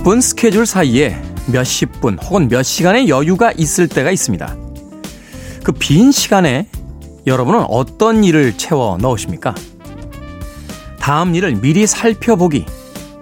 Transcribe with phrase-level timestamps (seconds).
[0.00, 1.14] 바쁜 스케줄 사이에
[1.52, 4.56] 몇십 분 혹은 몇 시간의 여유가 있을 때가 있습니다.
[5.62, 6.66] 그 빈 시간에
[7.26, 9.54] 여러분은 어떤 일을 채워 넣으십니까?
[10.98, 12.64] 다음 일을 미리 살펴보기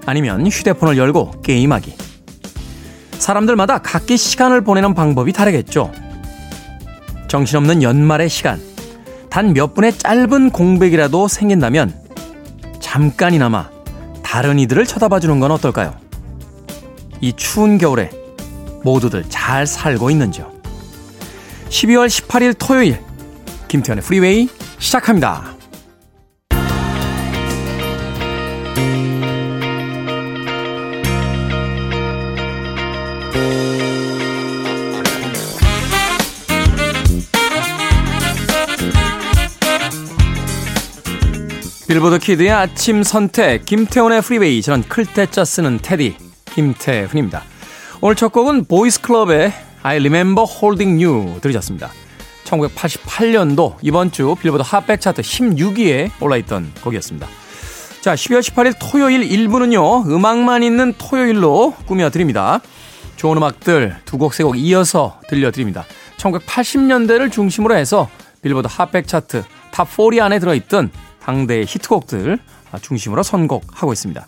[0.07, 1.97] 아니면 휴대폰을 열고 게임하기.
[3.19, 5.91] 사람들마다 각기 시간을 보내는 방법이 다르겠죠.
[7.27, 8.63] 정신없는 연말의 시간,
[9.31, 11.93] 단 몇 분의 짧은 공백이라도 생긴다면
[12.79, 13.69] 잠깐이나마
[14.23, 16.07] 다른 이들을 쳐다봐 주는 건 어떨까요?
[17.21, 18.11] 이 추운 겨울에
[18.85, 20.53] 모두들 잘 살고 있는지요?
[21.69, 23.01] 12월 18일 토요일
[23.69, 25.55] 김태현의 프리웨이 시작합니다.
[41.89, 46.17] 빌보드 키드의 아침 선택 김태훈의 프리웨이 저는 클 태 자 쓰는 태디
[46.59, 47.45] 김태훈입니다.
[48.01, 49.53] 오늘 첫 곡은 보이스 클럽의
[49.85, 51.91] I Remember Holding You 들으셨습니다.
[52.43, 57.29] 1988년도 이번 주 빌보드 핫백 차트 16위에 올라있던 곡이었습니다.
[58.01, 62.61] 자, 12월 18일 토요일 1부는요, 음악만 있는 토요일로 꾸며드립니다.
[63.15, 65.85] 좋은 음악들 두 곡, 세 곡 이어서 들려드립니다.
[66.17, 68.09] 1980년대를 중심으로 해서
[68.43, 70.91] 빌보드 핫백 차트 탑 40 안에 들어있던
[71.23, 72.41] 당대의 히트곡들
[72.83, 74.27] 중심으로 선곡하고 있습니다.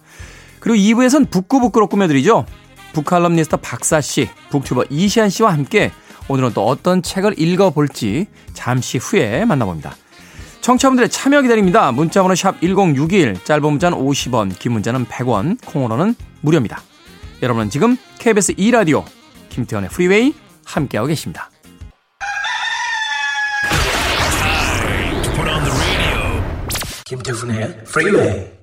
[0.61, 2.47] 그리고 2부에선 북구북구로 꾸며드리죠.
[2.93, 5.91] 북칼럼니스트 박사씨, 북튜버 이시한 씨와 함께
[6.29, 9.97] 오늘은 또 어떤 책을 읽어볼지 잠시 후에 만나봅니다.
[10.61, 11.91] 청취자분들의 참여 기다립니다.
[11.91, 16.83] 문자번호 샵 1061, 짧은 문자는 50원, 긴 문자는 100원, 콩으로는 무료입니다.
[17.43, 19.05] 여러분은 지금 KBS 2라디오
[19.49, 20.35] 김태훈의 프리웨이
[20.65, 21.51] 함께하고 계십니다.
[27.07, 28.60] 김태훈의 프리웨이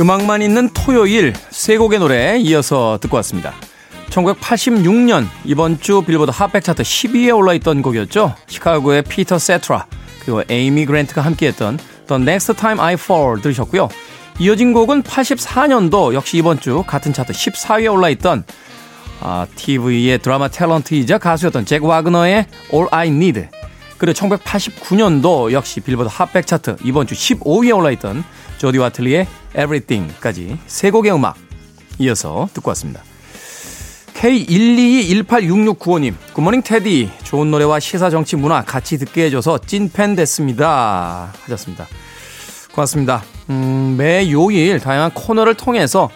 [0.00, 3.52] 음악만 있는 토요일 세 곡의 노래 이어서 듣고 왔습니다.
[4.10, 8.34] 1986년 이번 주 빌보드 핫백 차트 10위에 올라있던 곡이었죠.
[8.46, 9.86] 시카고의 피터 세테라
[10.20, 11.78] 그리고 에이미 그랜트가 함께했던
[12.08, 13.88] The Next Time I Fall 들으셨고요.
[14.40, 18.44] 이어진 곡은 84년도 역시 이번 주 같은 차트 14위에 올라있던
[19.20, 23.46] 아, TV의 드라마 탤런트이자 가수였던 잭 와그너의 All I Need
[23.96, 28.24] 그리고 1989년도 역시 빌보드 핫백 차트 이번 주 15위에 올라있던
[28.58, 31.36] 조디 와틀리의 Everything까지 세 곡의 음악
[31.98, 33.02] 이어서 듣고 왔습니다.
[34.14, 37.10] K122186695님, 굿모닝 테디.
[37.24, 41.32] 좋은 노래와 시사 정치 문화 같이 듣게 해줘서 찐팬 됐습니다.
[41.42, 41.86] 하셨습니다.
[42.72, 43.22] 고맙습니다.
[43.50, 46.10] 음, 매 요일 다양한 코너를 통해서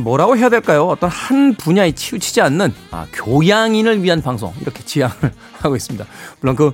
[0.00, 0.88] 뭐라고 해야 될까요?
[0.88, 6.04] 어떤 한 분야에 치우치지 않는 아, 교양인을 위한 방송 이렇게 지향을 하고 있습니다.
[6.40, 6.72] 물론 그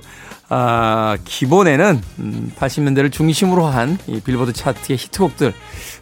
[0.55, 5.51] 아, 기본에는 음, 80년대를 중심으로 한 이 빌보드 차트의 히트곡들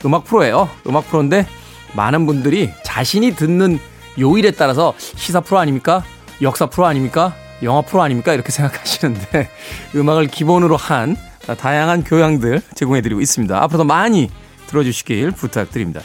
[0.03, 0.69] 음악 프로예요.
[0.87, 1.47] 음악 프로인데
[1.93, 3.79] 많은 분들이 자신이 듣는
[4.19, 6.03] 요일에 따라서 시사 프로 아닙니까?
[6.41, 7.33] 역사 프로 아닙니까?
[7.63, 8.33] 영화 프로 아닙니까?
[8.33, 9.49] 이렇게 생각하시는데
[9.95, 11.15] 음악을 기본으로 한
[11.57, 13.63] 다양한 교양들 제공해드리고 있습니다.
[13.63, 14.29] 앞으로도 많이
[14.67, 16.01] 들어주시길 부탁드립니다.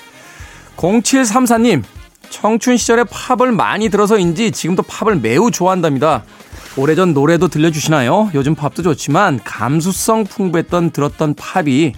[0.76, 1.82] 0734님,
[2.30, 6.24] 청춘 시절에 팝을 많이 들어서인지 지금도 팝을 매우 좋아한답니다.
[6.76, 8.30] 오래전 노래도 들려주시나요?
[8.34, 11.94] 요즘 팝도 좋지만 감수성 풍부했던 들었던 팝이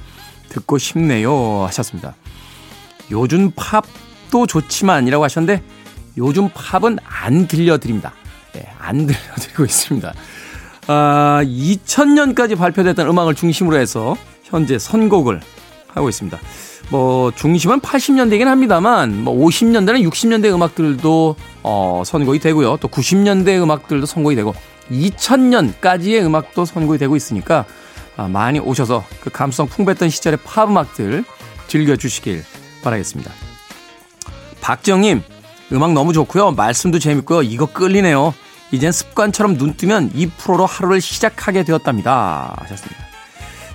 [0.49, 1.65] 듣고 싶네요.
[1.67, 2.15] 하셨습니다.
[3.11, 5.63] 요즘 팝도 좋지만이라고 하셨는데
[6.17, 8.13] 요즘 팝은 안 들려드립니다.
[8.53, 10.15] 네, 안 들려드리고 있습니다.
[10.87, 15.41] 아, 2000년까지 발표됐던 음악을 중심으로 해서 현재 선곡을
[15.89, 16.39] 하고 있습니다.
[16.91, 22.79] 뭐 중심은 80년대긴 합니다만 뭐 50년대나 60년대 음악들도 어, 선곡이 되고요.
[22.79, 24.55] 또 90년대 음악들도 선곡이 되고
[24.91, 27.67] 2000년까지의 음악도 선곡이 되고 있으니까
[28.17, 31.25] 아, 많이 오셔서 그 감성 풍부했던 시절의 팝 음악들
[31.69, 32.43] 즐겨 주시길
[32.83, 33.31] 바라겠습니다.
[34.61, 35.23] 박정님
[35.73, 36.53] 음악 너무 좋고요.
[36.53, 37.43] 말씀도 재밌고요.
[37.43, 38.35] 이거 끌리네요.
[38.73, 42.55] 이젠 습관처럼 눈 뜨면 이 프로로 하루를 시작하게 되었답니다.
[42.61, 43.03] 하셨습니다.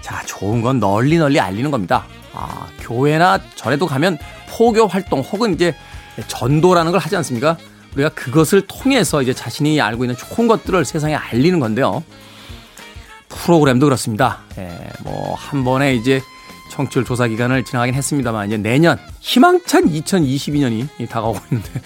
[0.02, 2.06] 자, 좋은 건 널리 널리 알리는 겁니다.
[2.34, 4.18] 아, 교회나 절에도 가면
[4.50, 5.76] 포교 활동 혹은 이제
[6.28, 7.58] 전도라는 걸 하지 않습니까?
[7.94, 12.04] 우리가 그것을 통해서 이제 자신이 알고 있는 좋은 것들을 세상에 알리는 건데요.
[13.30, 14.40] 프로그램도 그렇습니다.
[14.58, 14.70] 예,
[15.04, 16.22] 뭐, 한 번에 이제
[16.72, 21.82] 청취율 조사 기간을 지나가긴 했습니다만 이제 내년 희망찬 2022년이 다가오고 있는데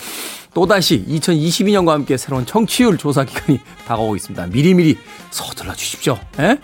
[0.53, 4.47] 또다시 2022년과 함께 새로운 청취율 조사 기간이 다가오고 있습니다.
[4.47, 4.97] 미리미리
[5.29, 6.17] 서둘러 주십시오.
[6.39, 6.57] 에?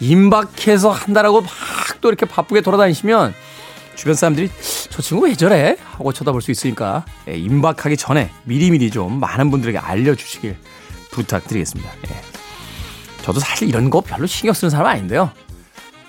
[0.00, 1.50] 임박해서 한다라고 막
[2.00, 3.34] 또 이렇게 바쁘게 돌아다니시면
[3.94, 4.50] 주변 사람들이
[4.88, 5.76] 저 친구 왜 저래?
[5.92, 10.56] 하고 쳐다볼 수 있으니까 예, 임박하기 전에 미리미리 좀 많은 분들에게 알려주시길
[11.10, 11.90] 부탁드리겠습니다.
[12.10, 12.20] 예.
[13.22, 15.30] 저도 사실 이런 거 별로 신경 쓰는 사람 아닌데요.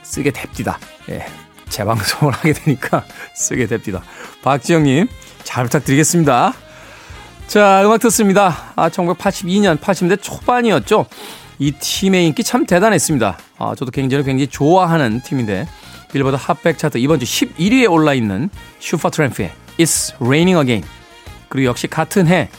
[0.03, 0.79] 쓰게 됩니다.
[1.09, 1.25] 예.
[1.67, 3.03] 재방송을 하게 되니까
[3.35, 4.01] 쓰게 됩니다.
[4.41, 5.07] 박지영님,
[5.43, 6.53] 잘 부탁드리겠습니다.
[7.47, 8.71] 자, 음악 듣습니다.
[8.77, 11.05] 아, 1982년, 80년대 초반이었죠.
[11.61, 13.37] 이 팀의 인기 참 대단했습니다.
[13.59, 15.67] 아, 저도 굉장히 굉장히 좋아하는 팀인데,
[16.11, 18.49] 빌보드 핫백 차트 이번 주 11위에 올라 있는
[18.79, 20.83] 슈퍼트램프의 It's Raining Again.
[21.49, 22.49] 그리고 역시 같은 해,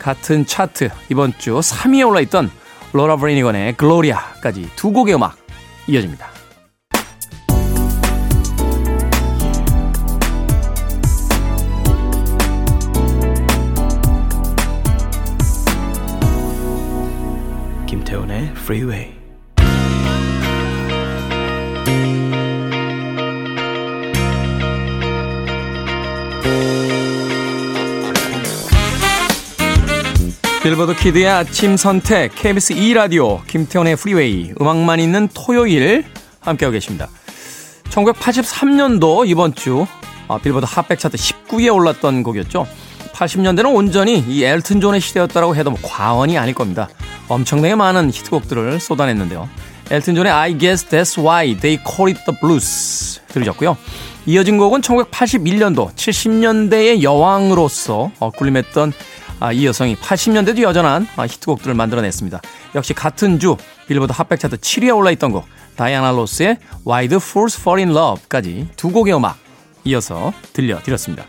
[0.00, 2.50] 같은 차트 이번 주 3위에 올라 있던
[2.92, 5.36] 로라 브레이니건의 글로리아까지 두 곡의 음악
[5.86, 6.37] 이어집니다.
[18.38, 19.18] 김태훈의 Freeway.
[30.62, 36.04] 빌보드 키드의 아침 선택 KBS 2라디오 김태훈의 프리웨이 음악만 있는 토요일
[36.40, 37.08] 함께하고 계십니다.
[37.90, 39.86] 1983년도 이번 주
[40.28, 42.66] 아, 빌보드 핫백 차트 19위에 올랐던 곡이었죠.
[43.18, 46.88] 80년대는 온전히 이 엘튼 존의 시대였다고 해도 뭐 과언이 아닐 겁니다.
[47.28, 49.48] 엄청나게 많은 히트곡들을 쏟아냈는데요.
[49.90, 53.76] 엘튼 존의 I Guess That's Why They Call It The Blues 들으셨고요.
[54.26, 58.92] 이어진 곡은 1981년도 70년대의 여왕으로서 어, 군림했던
[59.40, 62.40] 아, 이 여성이 80년대도 여전한 아, 히트곡들을 만들어냈습니다.
[62.74, 63.56] 역시 같은 주
[63.88, 65.44] 빌보드 핫백 차트 7위에 올라있던 곡
[65.76, 69.38] 다이아나 로스의 Why the Fools Fall in Love까지 두 곡의 음악
[69.84, 71.24] 이어서 들려드렸습니다.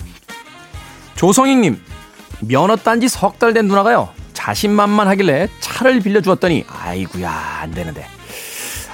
[1.19, 1.77] 조성익님
[2.47, 7.29] 면허 딴지 석 달 된 누나가요 자신만만하길래 차를 빌려주었더니 아이구야
[7.61, 8.05] 안 되는데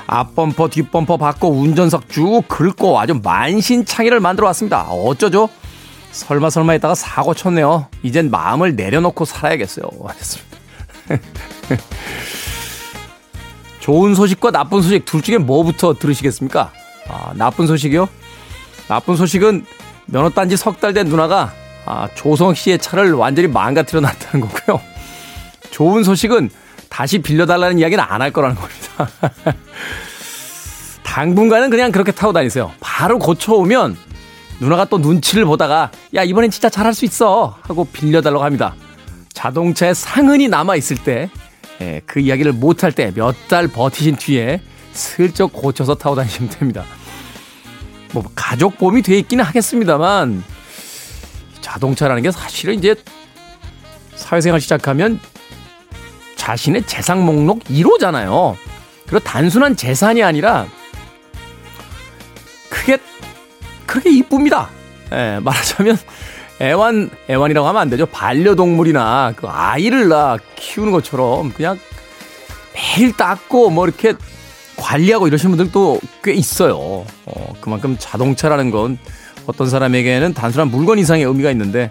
[0.08, 4.84] 앞범퍼 뒷범퍼 받고 운전석 쭉 긁고 아주 만신창이를 만들어 왔습니다.
[4.84, 5.50] 어쩌죠?
[6.12, 7.88] 설마 설마 했다가 사고 쳤네요.
[8.04, 9.88] 이젠 마음을 내려놓고 살아야겠어요.
[10.06, 10.58] 하셨습니다.
[13.80, 16.72] 좋은 소식과 나쁜 소식 둘 중에 뭐부터 들으시겠습니까?
[17.08, 18.08] 아, 나쁜 소식이요?
[18.88, 19.66] 나쁜 소식은
[20.08, 21.52] 면허 딴지 석 달 된 누나가
[21.86, 24.82] 아, 조성 씨의 차를 완전히 망가뜨려 놨다는 거고요.
[25.72, 26.50] 좋은 소식은
[26.90, 29.10] 다시 빌려달라는 이야기는 안 할 거라는 겁니다.
[31.04, 32.72] 당분간은 그냥 그렇게 타고 다니세요.
[32.80, 33.96] 바로 고쳐오면
[34.60, 38.76] 누나가 또 눈치를 보다가 야 이번엔 진짜 잘할 수 있어 하고 빌려달라고 합니다.
[39.34, 41.28] 자동차에 상흔이 남아 있을 때그
[41.82, 44.62] 예, 이야기를 못할 때 몇 달 버티신 뒤에
[44.94, 46.84] 슬쩍 고쳐서 타고 다니시면 됩니다.
[48.14, 50.42] 뭐 가족 보험이 돼 있기는 하겠습니다만
[51.76, 52.96] 자동차라는 게 사실은 이제
[54.16, 55.20] 사회생활 시작하면
[56.38, 58.56] 자신의 재산 목록 1호잖아요.
[59.04, 60.68] 그리고 단순한 재산이 아니라
[62.70, 62.98] 크게
[63.86, 64.70] 그렇게 이쁩니다.
[65.12, 65.98] 예, 말하자면
[66.62, 68.06] 애완 애완이라고 하면 안 되죠.
[68.06, 71.78] 반려동물이나 그 아이를 낳아 키우는 것처럼 그냥
[72.74, 74.14] 매일 닦고 뭐 이렇게
[74.78, 77.06] 관리하고 이러시는 분들도 꽤 있어요.
[77.26, 78.98] 어, 그만큼 자동차라는 건
[79.48, 81.90] 어떤 사람에게는 단순한 물건 이상의 의미가 있는데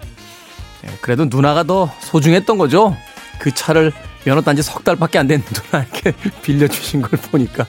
[0.85, 2.95] 예, 그래도 누나가 더 소중했던 거죠.
[3.39, 3.91] 그 차를
[4.23, 7.65] 면허 딴지 석 달밖에 안 된 누나에게 빌려주신 걸 보니까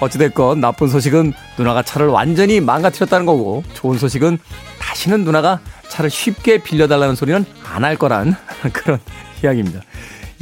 [0.00, 4.38] 어찌됐건 나쁜 소식은 누나가 차를 완전히 망가뜨렸다는 거고 좋은 소식은
[4.78, 8.36] 다시는 누나가 차를 쉽게 빌려달라는 소리는 안 할 거란
[8.72, 8.98] 그런
[9.42, 9.80] 이야기입니다.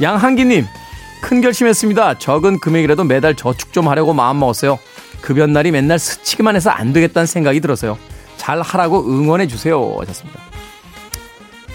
[0.01, 0.65] 양한기님
[1.21, 2.19] 큰 결심했습니다.
[2.19, 4.77] 적은 금액이라도 매달 저축 좀 하려고 마음 먹었어요.
[5.21, 7.97] 급여 날이 맨날 스치기만 해서 안 되겠다는 생각이 들어서요.
[8.47, 10.39] 잘 하라고 응원해 주세요 하셨습니다.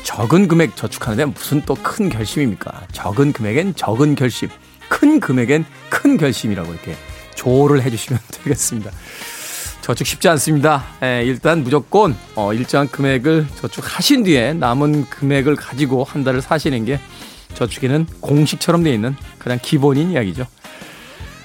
[0.05, 2.87] 적은 금액 저축하는데 무슨 또 큰 결심입니까?
[2.93, 4.49] 적은 금액엔 적은 결심,
[4.89, 6.97] 큰 금액엔 큰 결심이라고 이렇게
[7.35, 8.91] 조를 해주시면 되겠습니다.
[9.83, 10.83] 저축 쉽지 않습니다.
[11.03, 16.99] 예, 일단 무조건 어, 일정한 금액을 저축하신 뒤에 남은 금액을 가지고 한 달을 사시는 게
[17.53, 20.47] 저축에는 공식처럼 되어 있는 가장 기본인 이야기죠.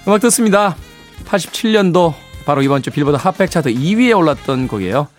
[0.08, 0.78] 음악 듣습니다.
[1.26, 2.14] 87년도
[2.46, 5.10] 바로 이번 주 빌보드 핫백 차트 2위에 올랐던 곡이에요.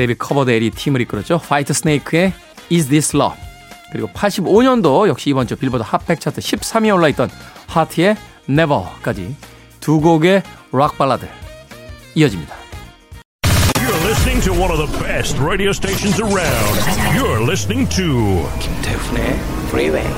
[0.00, 1.36] 데이빗 커버데일이 팀을 이끌었죠.
[1.36, 2.32] 화이트 스네이크의
[2.72, 3.38] Is This Love
[3.92, 7.28] 그리고 85년도 역시 이번 주 빌보드 핫백 차트 13위에 올라있던
[7.66, 8.16] 하트의
[8.48, 9.36] Never까지
[9.80, 10.42] 두 곡의
[10.72, 11.26] 락 발라드
[12.14, 12.54] 이어집니다.
[13.74, 16.80] You're listening to one of the best radio stations around.
[17.14, 19.38] You're listening to 김태훈의
[19.68, 20.08] Freeway.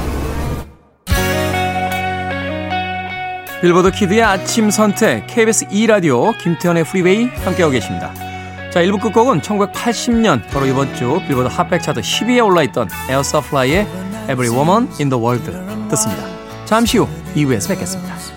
[3.60, 8.31] 빌보드 키드의 아침 선택 KBS 2 라디오 김태훈의 프리웨이 함께하고 계십니다.
[8.73, 13.87] 자, 1부 끝곡은 1980년 바로 이번 주 빌보드 핫백 차트 10위에 올라있던 에어서플라이의
[14.31, 15.45] Every Woman in the World
[15.91, 16.26] 듣습니다.
[16.64, 18.31] 잠시 후 2부에서 뵙겠습니다.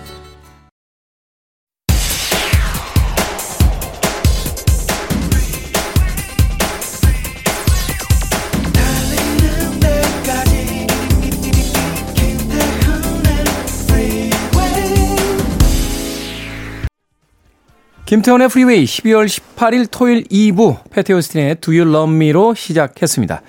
[18.06, 23.42] 김태훈의 프리웨이 12월 18일 토요일 2부 패티오스틴의 Do You Love Me로 시작했습니다.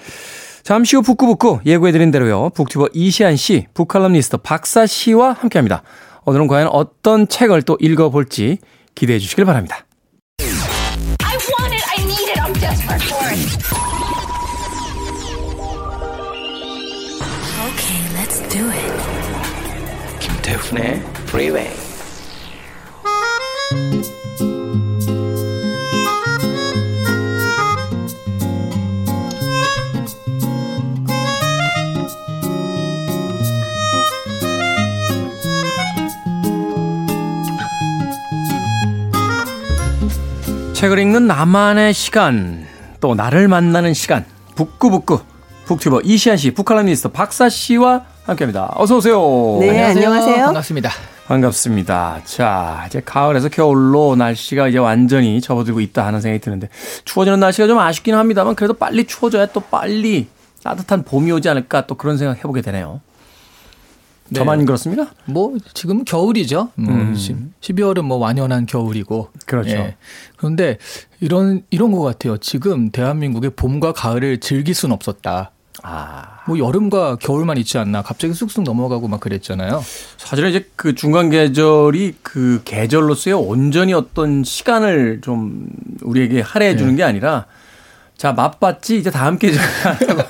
[0.63, 2.49] 잠시 후 북구북구 예고해드린 대로요.
[2.49, 5.83] 북튜버 이시한 씨, 북칼럼니스트 박사 씨와 함께합니다.
[6.25, 8.57] 오늘은 과연 어떤 책을 또 읽어볼지
[8.95, 9.85] 기대해 주시길 바랍니다.
[11.23, 13.37] I want it, I need it, I'm desperate for it.
[17.61, 18.91] Okay, let's do it.
[20.19, 21.86] 김태훈의 프리웨이
[40.77, 42.67] 책을 읽는 나만의 시간,
[43.01, 45.21] 또 나를 만나는 시간, 북구북구,
[45.65, 48.73] 북튜버 이시안 씨, 북칼럼니스트 박사 씨와 함께합니다.
[48.75, 49.57] 어서 오세요.
[49.59, 50.05] 네, 안녕하세요.
[50.05, 50.45] 안녕하세요.
[50.45, 50.91] 반갑습니다.
[51.25, 52.21] 반갑습니다.
[52.25, 56.69] 자, 이제 가을에서 겨울로 날씨가 이제 완전히 접어들고 있다 하는 생각이 드는데
[57.05, 60.27] 추워지는 날씨가 좀 아쉽긴 합니다만 그래도 빨리 추워져야 또 빨리
[60.61, 63.01] 따뜻한 봄이 오지 않을까 또 그런 생각 해보게 되네요.
[64.29, 64.39] 네.
[64.39, 65.11] 저만 그렇습니까?
[65.25, 66.69] 뭐 지금 겨울이죠.
[66.75, 67.15] 뭐 음.
[67.61, 69.29] 12월은 뭐 완연한 겨울이고.
[69.45, 69.69] 그렇죠.
[69.71, 69.95] 예.
[70.35, 70.77] 그런데
[71.19, 72.37] 이런 이런 것 같아요.
[72.37, 75.51] 지금 대한민국의 봄과 가을을 즐길 수는 없었다.
[75.83, 76.39] 아.
[76.47, 78.01] 뭐 여름과 겨울만 있지 않나.
[78.01, 79.83] 갑자기 쑥쑥 넘어가고 막 그랬잖아요.
[80.17, 85.67] 사실은 이제 그 중간 계절이 그 계절로서의 온전히 어떤 시간을 좀
[86.01, 86.97] 우리에게 할애해 주는 네.
[86.97, 87.45] 게 아니라
[88.17, 88.97] 자, 맛봤지?
[88.97, 89.61] 이제 다음 계절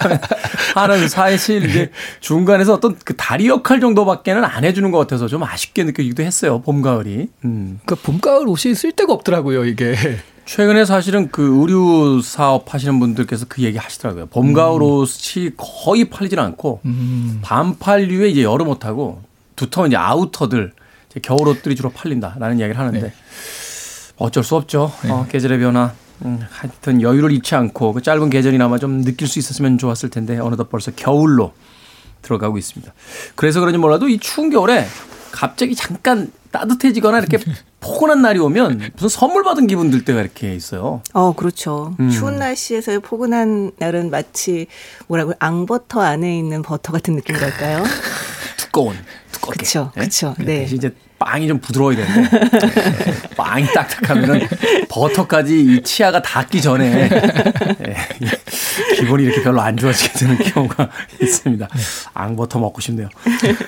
[0.75, 1.89] 하는 사실 이제
[2.19, 6.61] 중간에서 어떤 그 다리 역할 정도밖에는 안 해주는 것 같아서 좀 아쉽게 느껴지기도 했어요.
[6.61, 7.29] 봄, 가을이.
[7.45, 7.79] 음.
[7.85, 9.95] 그 봄, 가을 옷이 쓸 데가 없더라고요, 이게.
[10.45, 14.27] 최근에 사실은 그 의류 사업 하시는 분들께서 그 얘기 하시더라고요.
[14.27, 14.81] 봄, 가을 음.
[14.81, 17.39] 옷이 거의 팔리질 않고 음.
[17.41, 19.21] 반팔류에 이제 여름 옷하고
[19.55, 20.73] 두터운 이제 아우터들,
[21.09, 23.13] 이제 겨울 옷들이 주로 팔린다라는 이야기를 하는데 네.
[24.17, 24.91] 어쩔 수 없죠.
[25.03, 25.11] 네.
[25.11, 25.93] 어, 계절의 변화.
[26.25, 30.69] 음, 하여튼 여유를 잃지 않고 그 짧은 계절이나마 좀 느낄 수 있었으면 좋았을 텐데 어느덧
[30.69, 31.53] 벌써 겨울로
[32.21, 32.93] 들어가고 있습니다.
[33.35, 34.87] 그래서 그런지 몰라도 이 추운 겨울에
[35.31, 37.37] 갑자기 잠깐 따뜻해지거나 이렇게
[37.79, 41.01] 포근한 날이 오면 무슨 선물 받은 기분 들 때가 이렇게 있어요.
[41.13, 41.95] 어, 그렇죠.
[41.99, 42.09] 음.
[42.09, 44.67] 추운 날씨에서 포근한 날은 마치
[45.07, 47.83] 뭐라고 앙버터 안에 있는 버터 같은 느낌이랄까요?
[48.57, 48.95] 두꺼운,
[49.31, 49.57] 두껍게.
[49.57, 50.35] 그렇죠, 그렇죠.
[50.39, 50.67] 네.
[50.69, 52.29] 이제 빵이 좀 부드러워야 되는데
[53.35, 54.47] 빵이 딱딱하면은
[54.89, 57.09] 버터까지 이 치아가 닿기 전에
[57.87, 60.89] 예, 기분이 이렇게 별로 안 좋아지게 되는 경우가
[61.21, 61.67] 있습니다.
[62.13, 63.09] 앙버터 먹고 싶네요.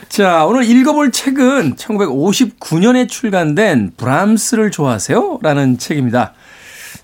[0.09, 5.39] 자, 오늘 읽어볼 책은 1959년에 출간된 브람스를 좋아하세요?
[5.41, 6.33] 라는 책입니다.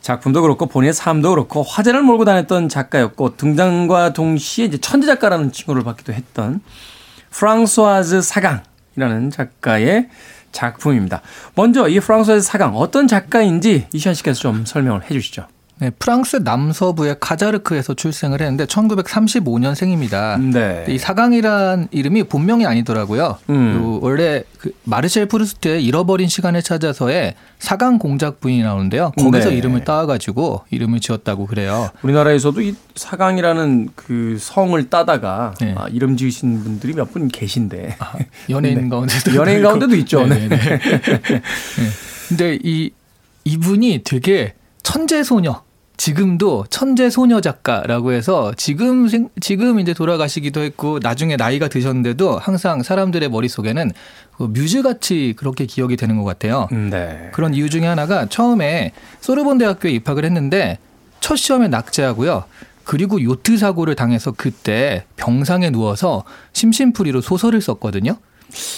[0.01, 5.84] 작품도 그렇고 본인의 삶도 그렇고 화제를 몰고 다녔던 작가였고 등장과 동시에 이제 천재 작가라는 칭호를
[5.84, 6.62] 받기도 했던
[7.38, 10.10] 프랑소아즈 사강이라는 작가의
[10.54, 11.22] 작품입니다.
[11.56, 15.48] 먼저 이 프랑스의 사강 어떤 작가인지 이시안 씨께서 좀 설명을 해 주시죠.
[15.77, 20.39] 네, 프랑스 남서부의 카자르크에서 출생을 했는데 1935년생입니다.
[20.53, 20.86] 네.
[20.88, 23.38] 이 사강이란 이름이 본명이 아니더라고요.
[23.50, 24.00] 음.
[24.01, 29.12] 원래 그 마르셀 프루스트의 잃어버린 시간을 찾아서의 사강 공작 부인이 나오는데요.
[29.17, 29.58] 거기서 네.
[29.58, 31.89] 이름을 따가지고 이름을 지었다고 그래요.
[32.03, 35.75] 우리나라에서도 이 사강이라는 그 성을 따다가 네.
[35.77, 38.13] 아, 이름 지으신 분들이 몇 분 계신데 아,
[38.50, 38.89] 연예인 네.
[38.89, 40.25] 가운데도 연예인 가운데도 있죠.
[40.25, 40.48] 네.
[40.48, 40.58] 네.
[40.58, 40.79] 네.
[40.79, 41.41] 네.
[42.29, 42.91] 근데 이
[43.44, 44.53] 이분이 되게
[44.84, 45.64] 천재 소녀
[45.97, 49.07] 지금도 천재 소녀 작가라고 해서 지금
[49.39, 53.91] 지금 이제 돌아가시기도 했고 나중에 나이가 드셨는데도 항상 사람들의 머릿속에는
[54.37, 56.67] 그 뮤즈 같이 그렇게 기억이 되는 것 같아요.
[56.71, 57.29] 음, 네.
[57.33, 60.77] 그런 이유 중에 하나가 처음에 소르본 대학교에 입학을 했는데
[61.21, 62.43] 첫 시험에 낙제하고요.
[62.83, 66.23] 그리고 요트 사고를 당해서 그때 병상에 누워서
[66.53, 68.17] 심심풀이로 소설을 썼거든요.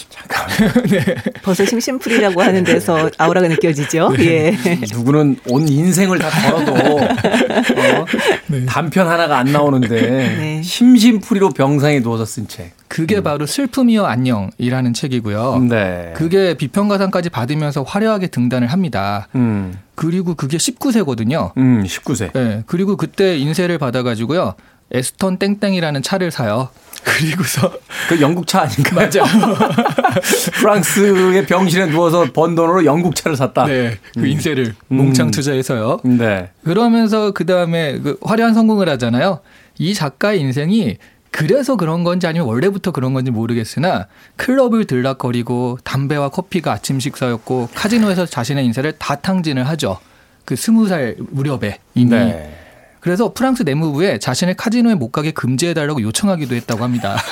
[0.09, 0.47] 잠깐.
[0.89, 1.15] 네.
[1.43, 4.13] 벌써 심심풀이라고 하는 데서 아우라가 느껴지죠.
[4.17, 4.57] 네.
[4.65, 4.79] 예.
[4.91, 8.05] 누구는 온 인생을 다 걸어도 어?
[8.47, 8.65] 네.
[8.65, 10.62] 단편 하나가 안 나오는데 네.
[10.63, 12.71] 심심풀이로 병상에 누워서 쓴 책.
[12.88, 13.24] 그게 음.
[13.24, 15.67] 바로 슬픔이여 안녕이라는 책이고요.
[15.69, 16.13] 네.
[16.15, 19.27] 그게 비평가상까지 받으면서 화려하게 등단을 합니다.
[19.36, 19.77] 음.
[19.95, 21.51] 그리고 그게 19세거든요.
[21.57, 22.31] 음, 19세.
[22.33, 22.63] 네.
[22.67, 24.55] 그리고 그때 인쇄를 받아가지고요.
[24.91, 26.70] 에스턴 땡땡이라는 차를 사요.
[27.03, 27.72] 그리고서
[28.10, 28.96] 그 영국 차 아닌가?
[28.96, 29.24] 맞아.
[30.60, 33.65] 프랑스의 병실에 누워서 번 돈으로 영국 차를 샀다.
[33.65, 34.27] 네, 그 음.
[34.27, 34.98] 인쇄를 음.
[34.98, 36.00] 몽창 투자해서요.
[36.03, 36.50] 네.
[36.63, 39.39] 그러면서 그 다음에 그 화려한 성공을 하잖아요.
[39.77, 40.98] 이 작가의 인생이
[41.32, 48.25] 그래서 그런 건지 아니면 원래부터 그런 건지 모르겠으나 클럽을 들락거리고 담배와 커피가 아침 식사였고 카지노에서
[48.25, 50.00] 자신의 인생을 다 탕진을 하죠.
[50.46, 52.10] 그 스무 살 무렵에 이미.
[52.10, 52.66] 네.
[53.00, 57.18] 그래서 프랑스 내무부에 자신의 카지노에 못 가게 금지해달라고 요청하기도 했다고 합니다.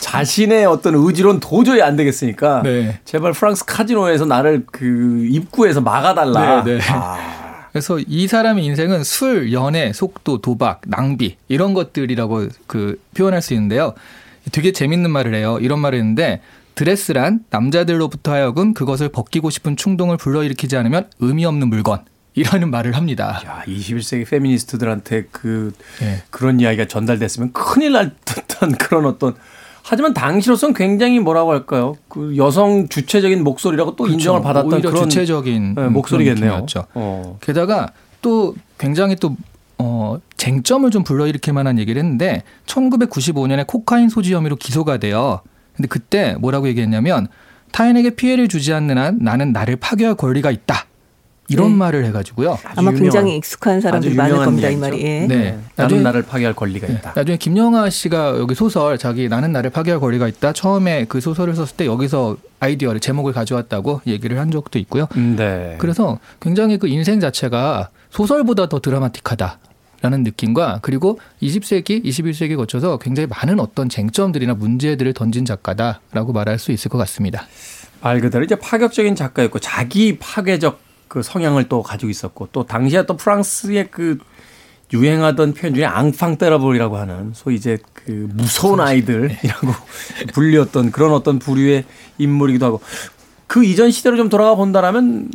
[0.00, 3.00] 자신의 어떤 의지로는 도저히 안 되겠으니까 네.
[3.04, 6.62] 제발 프랑스 카지노에서 나를 그 입구에서 막아달라.
[6.62, 6.84] 네, 네.
[6.90, 13.54] 아, 그래서 이 사람의 인생은 술, 연애, 속도, 도박, 낭비 이런 것들이라고 그 표현할 수
[13.54, 13.94] 있는데요.
[14.52, 15.56] 되게 재밌는 말을 해요.
[15.60, 16.42] 이런 말을 했는데
[16.74, 22.00] 드레스란 남자들로부터 하여금 그것을 벗기고 싶은 충동을 불러일으키지 않으면 의미 없는 물건.
[22.34, 23.42] 이라는 말을 합니다.
[23.46, 26.22] 야, 21세기 페미니스트들한테 그 네.
[26.30, 29.34] 그런 이야기가 전달됐으면 큰일 날 듯한 그런 어떤
[29.84, 31.96] 하지만 당시로서는 굉장히 뭐라고 할까요?
[32.08, 34.88] 그 여성 주체적인 목소리라고 또 인정을 받았던 그렇죠.
[34.88, 36.66] 오히려 그런 주체적인 네, 목소리겠네요.
[36.94, 37.38] 어.
[37.40, 37.90] 게다가
[38.22, 39.36] 또 굉장히 또
[39.78, 45.40] 어, 쟁점을 좀 불러일으킬 만한 얘기를 했는데 1995년에 코카인 소지 혐의로 기소가 돼요.
[45.74, 47.26] 근데 그때 뭐라고 얘기했냐면
[47.72, 50.86] 타인에게 피해를 주지 않는 한 나는 나를 파괴할 권리가 있다.
[51.48, 51.74] 이런 네.
[51.76, 52.58] 말을 해가지고요.
[52.76, 54.68] 아마 유명한- 굉장히 익숙한 사람들이 많을 겁니다.
[54.70, 54.76] 이.
[54.76, 55.02] 말이.
[55.02, 55.26] 예.
[55.26, 55.58] 네.
[55.76, 56.94] 나는 나중에- 나를 파괴할 권리가 네.
[56.94, 57.12] 있다.
[57.16, 60.52] 나중에 김영하 씨가 여기 소설 자기 나는 나를 파괴할 권리가 있다.
[60.52, 65.08] 처음에 그 소설을 썼을 때 여기서 아이디어를 제목을 가져왔다고 얘기를 한 적도 있고요.
[65.16, 65.74] 음, 네.
[65.78, 69.58] 그래서 굉장히 그 인생 자체가 소설보다 더 드라마틱하다.
[70.00, 76.72] 라는 느낌과 그리고 20세기, 21세기 거쳐서 굉장히 많은 어떤 쟁점들이나 문제들을 던진 작가다라고 말할 수
[76.72, 77.46] 있을 것 같습니다.
[78.00, 80.80] 말 그대로 이제 파격적인 작가였고 자기 파괴적
[81.12, 84.16] 그 성향을 또 가지고 있었고 또 당시에 또 프랑스의 그
[84.94, 89.68] 유행하던 표현 중에 enfant terrible이라고 하는 소위 이제 그 무서운 아이들이라고
[90.32, 91.84] 불렸던 그런 어떤 부류의
[92.16, 92.80] 인물이기도 하고
[93.46, 95.28] 그 이전 시대로 좀 돌아가 본다라면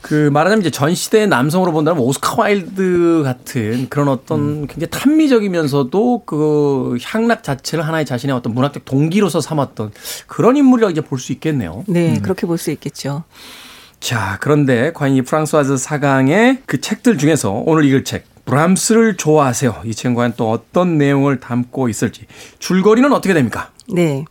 [0.00, 6.96] 그 말하자면 이제 전 시대의 남성으로 본다면 오스카 와일드 같은 그런 어떤 굉장히 탐미적이면서도 그
[7.04, 9.92] 향락 자체를 하나의 자신의 어떤 문학적 동기로서 삼았던
[10.26, 11.84] 그런 인물이라고 이제 볼 수 있겠네요.
[11.86, 13.24] 네, 그렇게 볼 수 있겠죠.
[14.00, 19.82] 자, 그런데 과연 이 프랑스와즈 사강의 그 책들 중에서 오늘 읽을 책 브람스를 좋아하세요.
[19.84, 22.26] 이 책은 과연 또 어떤 내용을 담고 있을지
[22.58, 23.70] 줄거리는 어떻게 됩니까?
[23.92, 24.24] 네.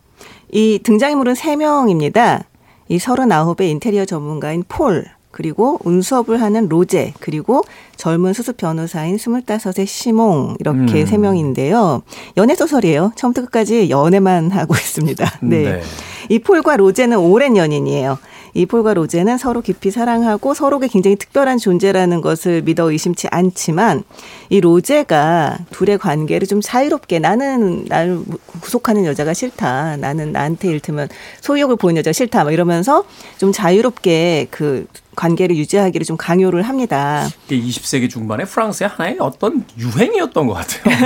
[0.52, 2.44] 이 등장인물은 세명입니다
[2.88, 7.62] 이 39의 인테리어 전문가인 폴, 그리고 운수업을 하는 로제, 그리고
[7.96, 11.06] 젊은 수습 변호사인 25의 시몽, 이렇게 음.
[11.06, 12.02] 세 명인데요.
[12.36, 13.12] 연애소설이에요.
[13.14, 15.38] 처음부터 끝까지 연애만 하고 있습니다.
[15.42, 15.62] 네.
[15.62, 15.82] 네.
[16.28, 18.18] 이 폴과 로제는 오랜 연인이에요.
[18.54, 24.02] 이 폴과 로제는 서로 깊이 사랑하고 서로가 굉장히 특별한 존재라는 것을 믿어 의심치 않지만
[24.48, 28.18] 이 로제가 둘의 관계를 좀 자유롭게 나는 날
[28.60, 29.96] 구속하는 여자가 싫다.
[29.96, 31.08] 나는 나한테 일테면
[31.40, 32.44] 소유욕을 보이는 여자가 싫다.
[32.44, 33.04] 막 이러면서
[33.38, 34.86] 좀 자유롭게 그
[35.16, 37.28] 관계를 유지하기를 좀 강요를 합니다.
[37.48, 40.96] 이게 20세기 중반에 프랑스의 하나의 어떤 유행이었던 것 같아요.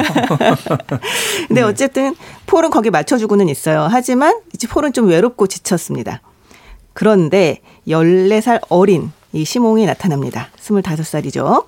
[1.48, 2.14] 근데 어쨌든
[2.46, 3.88] 폴은 거기에 맞춰주고는 있어요.
[3.90, 6.20] 하지만 이제 폴은 좀 외롭고 지쳤습니다.
[6.94, 10.48] 그런데 14살 어린 이 시몽이 나타납니다.
[10.59, 11.64] 25살이죠.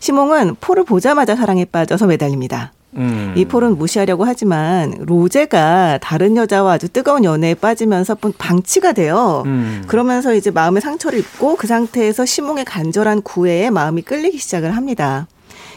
[0.00, 2.72] 시몽은 폴을 보자마자 사랑에 빠져서 매달립니다.
[2.96, 3.32] 음.
[3.36, 9.42] 이 폴은 무시하려고 하지만 로제가 다른 여자와 아주 뜨거운 연애에 빠지면서 방치가 돼요.
[9.46, 9.82] 음.
[9.86, 15.26] 그러면서 이제 마음의 상처를 입고 그 상태에서 시몽의 간절한 구애에 마음이 끌리기 시작을 합니다.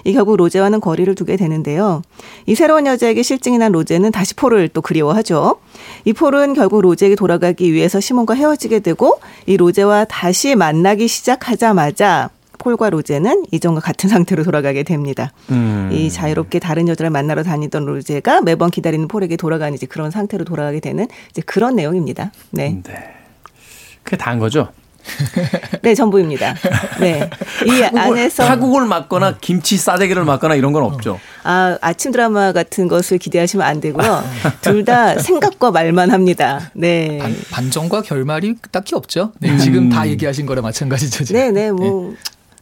[0.08, 2.02] 이 결국 로제와는 거리를 두게 되는데요.
[2.46, 5.60] 이 새로운 여자에게 실증이 난 로제는 다시 폴을 또 그리워하죠.
[6.06, 12.90] 이 폴은 결국 로제에게 돌아가기 위해서 시몬과 헤어지게 되고 이 로제와 다시 만나기 시작하자마자 폴과
[12.90, 15.34] 로제는 이전과 같은 상태로 돌아가게 됩니다.
[15.52, 15.90] 음.
[15.92, 20.80] 이 자유롭게 다른 여자를 만나러 다니던 로제가 매번 기다리는 폴에게 돌아가는 이제 그런 상태로 돌아가게
[20.80, 22.32] 되는 이제 그런 내용입니다.
[22.52, 22.82] 네.
[22.82, 22.94] 네.
[24.04, 24.70] 그게 다인 거죠.
[25.82, 26.56] 네, 전부입니다.
[27.00, 27.30] 네.
[27.66, 31.20] 이 안에서 타국을 맞거나 김치 싸대기를 맞거나 이런 건 없죠.
[31.44, 34.24] 아, 아침 드라마 같은 것을 기대하시면 안 되고요.
[34.62, 36.72] 둘 다 생각과 말만 합니다.
[36.74, 37.18] 네.
[37.22, 39.34] 반, 반전과 결말이 딱히 없죠.
[39.40, 41.26] 네, 지금 다 얘기하신 거랑 마찬가지죠.
[41.26, 41.42] 지금.
[41.42, 42.14] 네, 네, 뭐.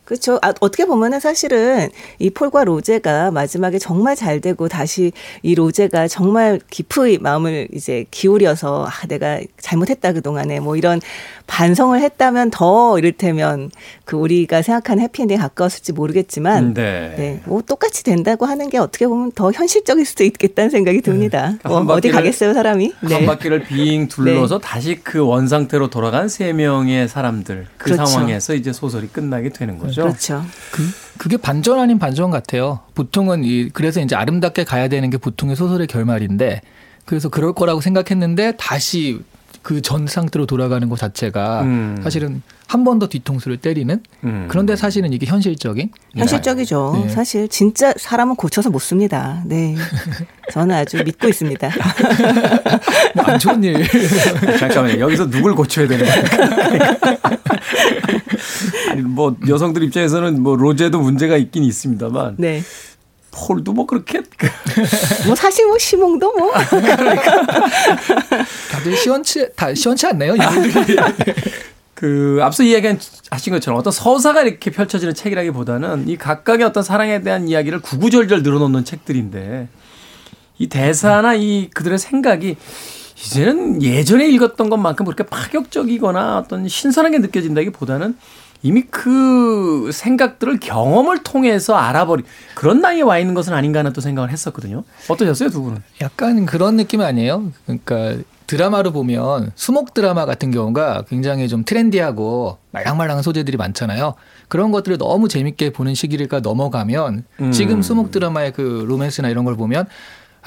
[0.05, 0.39] 그렇죠.
[0.41, 1.89] 아, 어떻게 보면은 사실은
[2.19, 8.85] 이 폴과 로제가 마지막에 정말 잘 되고 다시 이 로제가 정말 깊이 마음을 이제 기울여서
[8.85, 11.01] 아, 내가 잘못했다 그 동안에 뭐 이런
[11.47, 13.71] 반성을 했다면 더 이를테면
[14.03, 17.13] 그 우리가 생각하는 해피엔딩에 가까웠을지 모르겠지만 네.
[17.17, 21.57] 네, 뭐 똑같이 된다고 하는 게 어떻게 보면 더 현실적일 수도 있겠다는 생각이 듭니다.
[21.63, 22.93] 뭐한 어디 가겠어요, 사람이?
[23.01, 23.15] 네.
[23.15, 28.05] 한 바퀴를 빙 둘러서 다시 그 원상태로 돌아간 세 명의 사람들 그 그렇죠.
[28.05, 29.94] 상황에서 이제 소설이 끝나게 되는 거죠.
[30.03, 30.45] 그렇죠.
[30.71, 30.83] 그,
[31.17, 32.79] 그게 반전 아닌 반전 같아요.
[32.93, 36.61] 보통은 이 그래서 이제 아름답게 가야 되는 게 보통의 소설의 결말인데
[37.05, 39.19] 그래서 그럴 거라고 생각했는데 다시
[39.61, 41.97] 그 전 상태로 돌아가는 것 자체가 음.
[42.03, 44.45] 사실은 한 번 더 뒤통수를 때리는 음.
[44.47, 47.03] 그런데 사실은 이게 현실적인 현실적이죠.
[47.07, 47.09] 네.
[47.09, 49.41] 사실 진짜 사람은 고쳐서 못 씁니다.
[49.45, 49.75] 네.
[50.53, 51.69] 저는 아주 믿고 있습니다.
[53.15, 53.87] 뭐안 좋은 일.
[54.59, 54.99] 잠깐만요.
[54.99, 56.95] 여기서 누굴 고쳐야 되는 거예요?
[58.89, 62.63] 아니 뭐 여성들 입장에서는 뭐 로제도 문제가 있긴 있습니다만 네.
[63.31, 64.21] 폴도 뭐 그렇게
[65.25, 66.53] 뭐 사실 뭐 시몽도 뭐
[68.71, 70.35] 다들 시원치 다 시원치 않나요?
[70.35, 70.95] 이분들이.
[71.95, 77.81] 그 앞서 이야기하신 것처럼 어떤 서사가 이렇게 펼쳐지는 책이라기보다는 이 각각의 어떤 사랑에 대한 이야기를
[77.81, 79.69] 구구절절 늘어놓는 책들인데
[80.57, 82.57] 이 대사나 이 그들의 생각이
[83.17, 88.17] 이제는 예전에 읽었던 것만큼 그렇게 파격적이거나 어떤 신선하게 느껴진다기보다는
[88.65, 92.23] 이미 그 생각들을 경험을 통해서 알아버리
[92.55, 94.83] 그런 나이에 와 있는 것은 아닌가 하는 또 생각을 했었거든요.
[95.07, 95.83] 어떠셨어요, 두 분은?
[96.01, 97.51] 약간 그런 느낌 아니에요?
[97.65, 104.15] 그러니까 드라마로 보면 수목 드라마 같은 경우가 굉장히 좀 트렌디하고 말랑말랑한 소재들이 많잖아요.
[104.47, 107.51] 그런 것들을 너무 재밌게 보는 시기가 넘어가면 음.
[107.51, 109.85] 지금 수목 드라마의 그 로맨스나 이런 걸 보면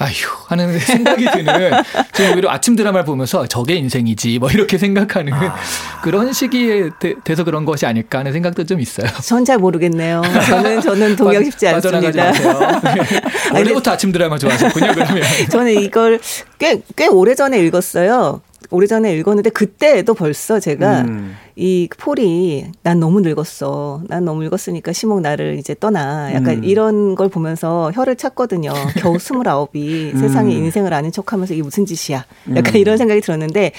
[0.01, 0.13] 아휴
[0.47, 1.71] 하는 생각이 드는
[2.13, 5.55] 지금 오히려 아침 드라마를 보면서 저게 인생이지 뭐 이렇게 생각하는 아.
[6.01, 9.07] 그런 시기에 대, 돼서 그런 것이 아닐까 하는 생각도 좀 있어요.
[9.21, 10.21] 전 잘 모르겠네요.
[10.47, 12.59] 저는 저는 싶지 빠져나가지 않습니다.
[12.81, 12.81] 마세요.
[13.51, 13.57] 네.
[13.59, 14.93] 원래부터 아침 드라마 좋아하셨군요.
[14.93, 16.19] 그러면 저는 이걸
[16.59, 18.41] 꽤, 꽤 오래 전에 읽었어요.
[18.71, 21.35] 오래 전에 읽었는데 그때도 벌써 제가 음.
[21.55, 24.03] 이 폴이 난 너무 늙었어.
[24.07, 26.33] 난 너무 늙었으니까 시목 나를 이제 떠나.
[26.33, 26.63] 약간 음.
[26.63, 28.71] 이런 걸 보면서 혀를 찼거든요.
[28.97, 30.19] 겨우 스물아홉이 음.
[30.19, 32.25] 세상에 인생을 아는 척 하면서 이게 무슨 짓이야.
[32.55, 32.79] 약간 음.
[32.79, 33.71] 이런 생각이 들었는데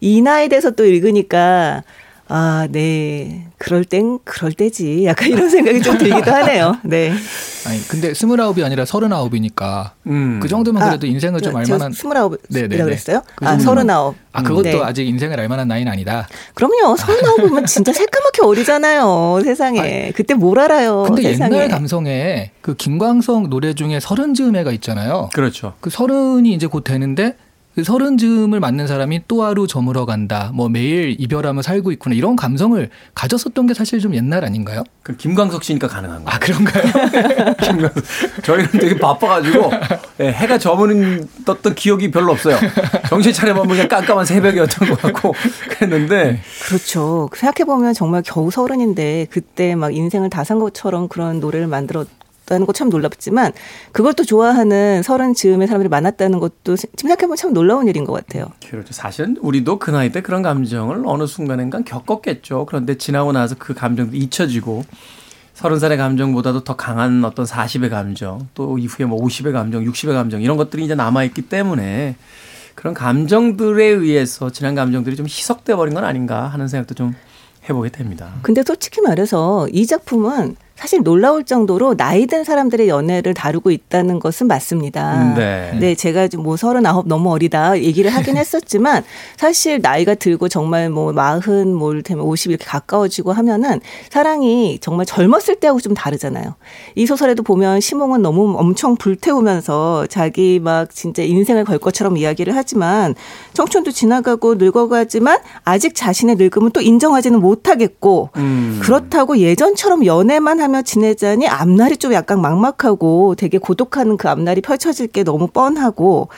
[0.00, 1.82] 이 나이 돼서 또 읽으니까
[2.28, 3.46] 아, 네.
[3.58, 5.04] 그럴 땐 그럴 때지.
[5.06, 6.76] 약간 이런 생각이 좀 들기도 하네요.
[6.82, 7.12] 네.
[7.66, 10.38] 아니 근데 스물아홉이 아니라 서른아홉이니까 음.
[10.40, 12.84] 그 정도면 아, 그래도 인생을 좀 알만한 스물아홉이라고 네네네.
[12.84, 13.22] 그랬어요?
[13.34, 14.14] 그 아, 서른아홉.
[14.32, 14.80] 아 그것도 네.
[14.82, 16.28] 아직 인생을 알만한 나이는 아니다.
[16.54, 16.96] 그럼요.
[16.96, 19.40] 서른아홉이면 진짜 새까맣게 어리잖아요.
[19.44, 20.12] 세상에.
[20.14, 21.04] 그때 뭘 알아요.
[21.04, 21.54] 근데 세상에.
[21.56, 25.30] 옛날 감성에 그 김광석 노래 중에 서른 즈음에가 있잖아요.
[25.32, 25.74] 그렇죠.
[25.80, 27.36] 그 서른이 이제 곧 되는데 그
[27.84, 30.50] 서른 즈음을 맞는 사람이 또 하루 저물어 간다.
[30.54, 32.14] 뭐 매일 이별하며 살고 있구나.
[32.14, 34.82] 이런 감성을 가졌었던 게 사실 좀 옛날 아닌가요?
[35.02, 36.34] 그 김광석 씨니까 가능한 거예요.
[36.34, 36.84] 아 그런가요?
[37.62, 38.04] 김광석.
[38.44, 39.70] 저희는 되게 바빠가지고
[40.20, 42.56] 예, 해가 저무는 떴던 기억이 별로 없어요.
[43.10, 45.34] 정신 차려보면 그냥 깜깜한 새벽이었던 것 같고
[45.68, 47.28] 그랬는데 그렇죠.
[47.36, 52.06] 생각해보면 정말 겨우 서른인데 그때 막 인생을 다 산 것처럼 그런 노래를 만들었
[52.46, 53.52] 다는 거 참 놀랍지만
[53.92, 58.46] 그걸 또 좋아하는 서른 즈음의 사람들이 많았다는 것도 생각해보면 참 놀라운 일인 것 같아요.
[58.68, 58.92] 그렇죠.
[58.92, 62.66] 사실은 우리도 그 나이 때 그런 감정을 어느 순간인가 겪었겠죠.
[62.66, 64.84] 그런데 지나고 나서 그 감정도 잊혀지고
[65.54, 70.42] 서른 살의 감정보다도 더 강한 어떤 40의 감정, 또 이후에 뭐 50의 감정, 60의 감정
[70.42, 72.16] 이런 것들이 이제 남아있기 때문에
[72.74, 77.14] 그런 감정들에 의해서 지난 감정들이 좀 희석돼 버린 건 아닌가 하는 생각도 좀
[77.68, 78.34] 해보게 됩니다.
[78.42, 84.46] 근데 솔직히 말해서 이 작품은 사실 놀라울 정도로 나이 든 사람들의 연애를 다루고 있다는 것은
[84.46, 85.34] 맞습니다.
[85.34, 85.94] 네.
[85.94, 89.02] 제가 좀뭐 서른아홉 너무 어리다 얘기를 하긴 했었지만
[89.36, 95.56] 사실 나이가 들고 정말 뭐 마흔 뭘 되면 오십 이렇게 가까워지고 하면은 사랑이 정말 젊었을
[95.56, 96.54] 때하고 좀 다르잖아요.
[96.94, 103.14] 이 소설에도 보면 시몽은 너무 엄청 불태우면서 자기 막 진짜 인생을 걸 것처럼 이야기를 하지만
[103.54, 108.78] 청춘도 지나가고 늙어가지만 아직 자신의 늙음은 또 인정하지는 못하겠고 음.
[108.82, 115.22] 그렇다고 예전처럼 연애만 하며 지내자니 앞날이 좀 약간 막막하고 되게 고독한 그 앞날이 펼쳐질 게
[115.22, 116.28] 너무 뻔하고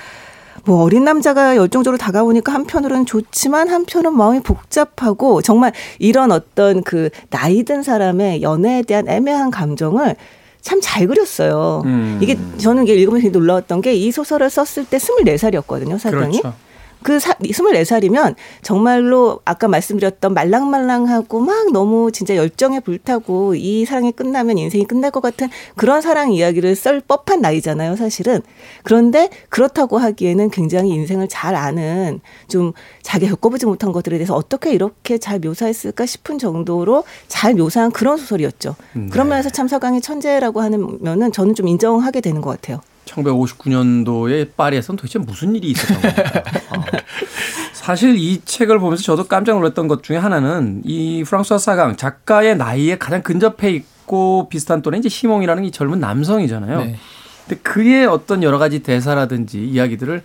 [0.65, 7.63] 뭐 어린 남자가 열정적으로 다가오니까 한편으로는 좋지만 한편은 마음이 복잡하고 정말 이런 어떤 그 나이
[7.63, 10.15] 든 사람의 연애에 대한 애매한 감정을
[10.61, 11.83] 참 잘 그렸어요.
[11.87, 12.19] 음.
[12.21, 16.41] 이게 저는 이게 읽으면서 놀라웠던 게 이 소설을 썼을 때 24살이었거든요, 사장이.
[16.41, 16.55] 그렇죠.
[17.03, 24.59] 그 사, 24살이면 정말로 아까 말씀드렸던 말랑말랑하고 막 너무 진짜 열정에 불타고 이 사랑이 끝나면
[24.59, 28.43] 인생이 끝날 것 같은 그런 사랑 이야기를 썰 법한 나이잖아요, 사실은.
[28.83, 35.19] 그런데 그렇다고 하기에는 굉장히 인생을 잘 아는 좀 자기가 겪어보지 못한 것들에 대해서 어떻게 이렇게
[35.19, 38.75] 잘 묘사했을까 싶은 정도로 잘 묘사한 그런 소설이었죠.
[38.95, 39.09] 네.
[39.11, 42.81] 그런 면에서 참 서강이 천재라고 하는 면은 저는 좀 인정하게 되는 것 같아요.
[43.09, 46.43] 1959년도에 파리에서는 도대체 무슨 일이 있었던 겁니까?
[46.77, 46.85] 어.
[47.73, 52.99] 사실 이 책을 보면서 저도 깜짝 놀랐던 것 중에 하나는 이 프랑스와 사강 작가의 나이에
[52.99, 56.79] 가장 근접해 있고 비슷한 또는 이제 시몽이라는 이 젊은 남성이잖아요.
[56.81, 56.97] 네.
[57.47, 60.23] 근데 그의 어떤 여러 가지 대사라든지 이야기들을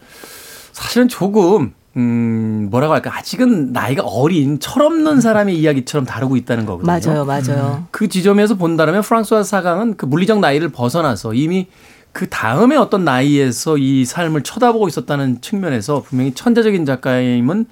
[0.73, 6.87] 사실은 조금 음 뭐라고 할까 아직은 나이가 어린 철없는 사람의 이야기처럼 다루고 있다는 거거든요.
[6.87, 7.87] 맞아요, 맞아요.
[7.91, 11.67] 그 지점에서 본다면 프랑스와 사강은 그 물리적 나이를 벗어나서 이미
[12.13, 17.65] 그 다음에 어떤 나이에서 이 삶을 쳐다보고 있었다는 측면에서 분명히 천재적인 작가임은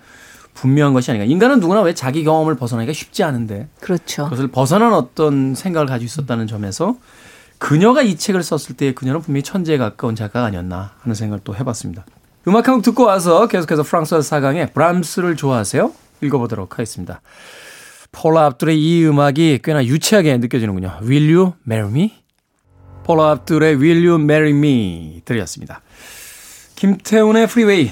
[0.55, 1.25] 분명한 것이 아닌가.
[1.25, 4.25] 인간은 누구나 왜 자기 경험을 벗어나기가 쉽지 않은데 그렇죠.
[4.25, 6.97] 그것을 벗어난 어떤 생각을 가지고 있었다는 점에서
[7.57, 12.05] 그녀가 이 책을 썼을 때 그녀는 분명히 천재에 가까운 작가가 아니었나 하는 생각을 또 해봤습니다.
[12.47, 15.91] 음악 한 곡 듣고 와서 계속해서 프랑수아즈 사강의 브람스를 좋아하세요?
[16.23, 17.21] 읽어보도록 하겠습니다.
[18.11, 20.97] 폴라 압둘의 이 음악이 꽤나 유치하게 느껴지는군요.
[21.03, 22.20] Will you marry me?
[23.11, 25.81] 폴라 압둘의 Will You Marry Me 들렸습니다.
[26.77, 27.91] 김태훈의 프리웨이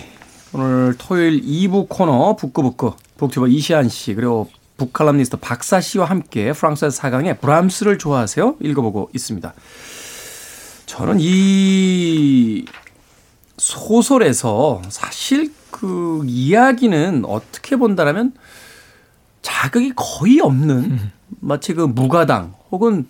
[0.54, 7.42] 오늘 토요일 2부 코너 북구북구 북튜버 이시한 씨 그리고 북칼럼니스트 박사 씨와 함께 프랑스에서 4강의
[7.42, 8.56] 브람스를 좋아하세요?
[8.62, 9.54] 읽어보고 있습니다.
[10.86, 12.64] 저는 이
[13.58, 18.32] 소설에서 사실 그 이야기는 어떻게 본다라면
[19.42, 23.06] 자극이 거의 없는 마치 그 무가당 혹은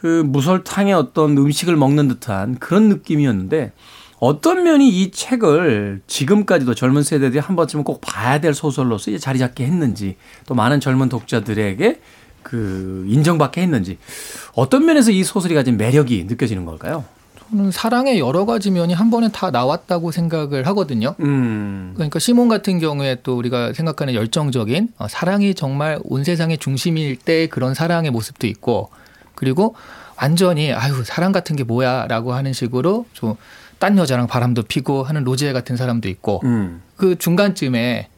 [0.00, 3.72] 그 무설탕의 어떤 음식을 먹는 듯한 그런 느낌이었는데
[4.20, 9.40] 어떤 면이 이 책을 지금까지도 젊은 세대들이 한 번쯤은 꼭 봐야 될 소설로서 이제 자리
[9.40, 10.14] 잡게 했는지
[10.46, 12.00] 또 많은 젊은 독자들에게
[12.44, 13.98] 그 인정받게 했는지
[14.54, 17.04] 어떤 면에서 이 소설이 가진 매력이 느껴지는 걸까요?
[17.50, 21.16] 저는 사랑의 여러 가지 면이 한 번에 다 나왔다고 생각을 하거든요.
[21.18, 21.90] 음.
[21.96, 27.48] 그러니까 시몬 같은 경우에 또 우리가 생각하는 열정적인 어, 사랑이 정말 온 세상의 중심일 때
[27.48, 28.90] 그런 사랑의 모습도 있고
[29.38, 29.76] 그리고
[30.20, 35.76] 완전히 아유 사랑 같은 게 뭐야라고 하는 식으로 좀딴 여자랑 바람도 피고 하는 로제 같은
[35.76, 36.82] 사람도 있고 음.
[36.96, 38.08] 그 중간쯤에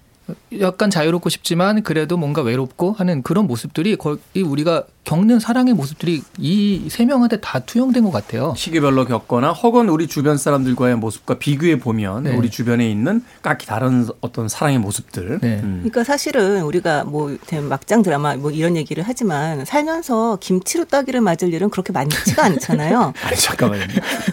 [0.61, 6.89] 약간 자유롭고 싶지만 그래도 뭔가 외롭고 하는 그런 모습들이 거의 우리가 겪는 사랑의 모습들이 이
[6.91, 8.53] 세 명한테 다 투영된 것 같아요.
[8.57, 12.37] 시기별로 겪거나 혹은 우리 주변 사람들과의 모습과 비교해 보면 네.
[12.37, 15.39] 우리 주변에 있는 각기 다른 어떤 사랑의 모습들.
[15.41, 15.61] 네.
[15.63, 15.79] 음.
[15.83, 17.37] 그러니까 사실은 우리가 뭐
[17.69, 23.13] 막장 드라마 뭐 이런 얘기를 하지만 살면서 김치로 따기를 맞을 일은 그렇게 많지가 않잖아요.
[23.25, 23.87] 아니 잠깐만요.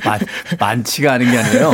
[0.03, 0.19] 많,
[0.59, 1.67] 많지가 않은 게 아니에요.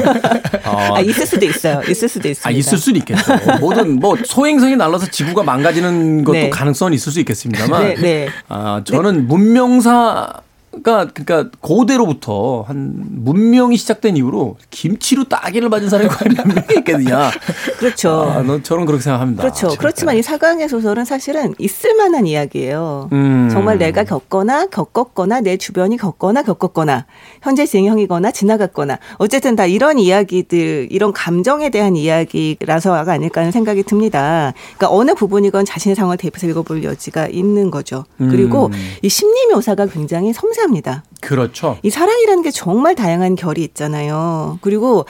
[0.66, 1.82] 어, 아, 있을 수도 있어요.
[1.90, 2.48] 있을 수도 있습니다.
[2.48, 3.34] 아, 있을 수는 있겠죠.
[3.60, 6.50] 모든 뭐 소행성이 날라서 지구가 망가지는 것도 네.
[6.50, 7.84] 가능성은 있을 수 있겠습니다만.
[7.84, 8.30] 네, 네.
[8.50, 10.43] 아, 저는 문명사
[10.82, 17.30] 가 그러니까 고대로부터 한 문명이 시작된 이후로 김치로 따기를 맞은 사람이 과연 몇 명이 있겠느냐.
[17.78, 18.24] 그렇죠.
[18.34, 19.44] 아, 너- 저는 그렇게 생각합니다.
[19.44, 19.68] 그렇죠.
[19.68, 19.80] 진짜.
[19.80, 23.10] 그렇지만 이 사강의 소설은 사실은 있을 만한 이야기예요.
[23.12, 23.50] 음.
[23.52, 27.06] 정말 내가 겪거나 겪었거나 내 주변이 겪거나 겪었거나
[27.42, 34.54] 현재 진행형이거나 지나갔거나 어쨌든 다 이런 이야기들 이런 감정에 대한 이야기라서가 아닐까 하는 생각이 듭니다.
[34.78, 38.06] 그러니까 어느 부분이건 자신의 상황을 대입해서 읽어볼 여지가 있는 거죠.
[38.18, 38.72] 그리고 음.
[39.02, 41.04] 이 심리 묘사가 굉장히 섬세 합니다.
[41.22, 41.78] 그렇죠.
[41.84, 44.60] 이 사랑이라는 게 정말 다양한 결이 있잖아요.
[44.62, 45.06] 그리고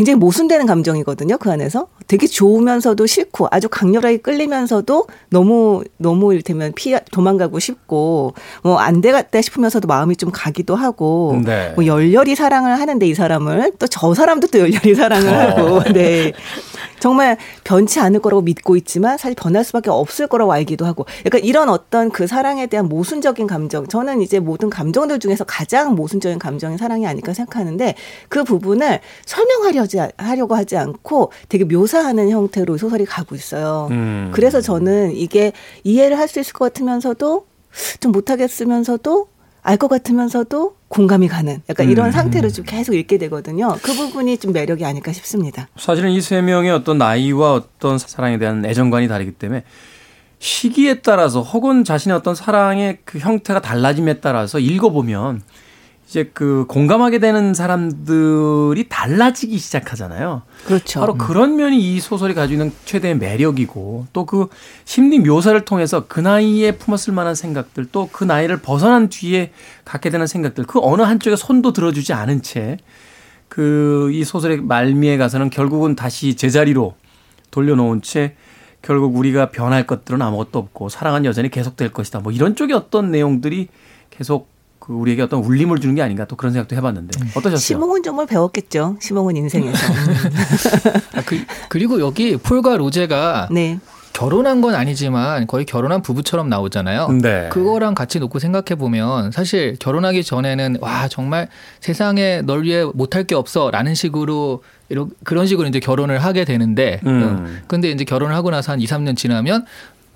[0.00, 1.36] 굉장히 모순되는 감정이거든요.
[1.36, 8.32] 그 안에서 되게 좋으면서도 싫고 아주 강렬하게 끌리면서도 너무 너무 이를테면 피 도망가고 싶고
[8.62, 11.72] 뭐 안 되겠다 싶으면서도 마음이 좀 가기도 하고 네.
[11.76, 15.38] 뭐 열렬히 사랑을 하는데 이 사람을 또 저 사람도 또 열렬히 사랑을 어.
[15.38, 16.32] 하고 네.
[17.00, 21.68] 정말 변치 않을 거라고 믿고 있지만 사실 변할 수밖에 없을 거라고 알기도 하고 약간 이런
[21.68, 27.06] 어떤 그 사랑에 대한 모순적인 감정 저는 이제 모든 감정들 중에서 가장 모순적인 감정이 사랑이
[27.06, 27.94] 아닐까 생각하는데
[28.28, 33.88] 그 부분을 설명하려 지 하려고 하지 않고 되게 묘사하는 형태로 소설이 가고 있어요.
[33.90, 34.30] 음.
[34.32, 35.52] 그래서 저는 이게
[35.84, 37.46] 이해를 할 수 있을 것 같으면서도
[38.00, 39.28] 좀 못하겠으면서도
[39.62, 42.12] 알 것 같으면서도 공감이 가는 약간 이런 음.
[42.12, 43.76] 상태로 좀 계속 읽게 되거든요.
[43.82, 45.68] 그 부분이 좀 매력이 아닐까 싶습니다.
[45.76, 49.64] 사실은 이 세 명의 어떤 나이와 어떤 사랑에 대한 애정관이 다르기 때문에
[50.38, 55.42] 시기에 따라서 혹은 자신의 어떤 사랑의 그 형태가 달라짐에 따라서 읽어보면
[56.10, 60.42] 이제 그 공감하게 되는 사람들이 달라지기 시작하잖아요.
[60.66, 60.98] 그렇죠.
[60.98, 64.48] 바로 그런 면이 이 소설이 가지고 있는 최대의 매력이고 또 그
[64.84, 69.52] 심리 묘사를 통해서 그 나이에 품었을 만한 생각들 또 그 나이를 벗어난 뒤에
[69.84, 72.78] 갖게 되는 생각들 그 어느 한쪽에 손도 들어주지 않은 채
[73.48, 76.94] 그 이 소설의 말미에 가서는 결국은 다시 제자리로
[77.52, 78.34] 돌려놓은 채
[78.82, 82.18] 결국 우리가 변할 것들은 아무것도 없고 사랑은 여전히 계속될 것이다.
[82.20, 83.68] 뭐 이런 쪽의 어떤 내용들이
[84.10, 84.48] 계속
[84.90, 87.58] 그 우리에게 어떤 울림을 주는 게 아닌가 또 그런 생각도 해봤는데 어떠셨어요?
[87.58, 88.96] 시몽은 정말 배웠겠죠.
[88.98, 89.86] 시몽은 인생에서.
[91.14, 93.78] 아, 그, 그리고 여기 폴과 로제가 네.
[94.12, 97.06] 결혼한 건 아니지만 거의 결혼한 부부처럼 나오잖아요.
[97.22, 97.48] 네.
[97.52, 101.46] 그거랑 같이 놓고 생각해 보면 사실 결혼하기 전에는 와 정말
[101.78, 107.22] 세상에 널 위해 못할 게 없어라는 식으로 이런 그런 식으로 이제 결혼을 하게 되는데 음.
[107.22, 109.66] 어, 근데 이제 결혼을 하고 나서 한 2, 3년 지나면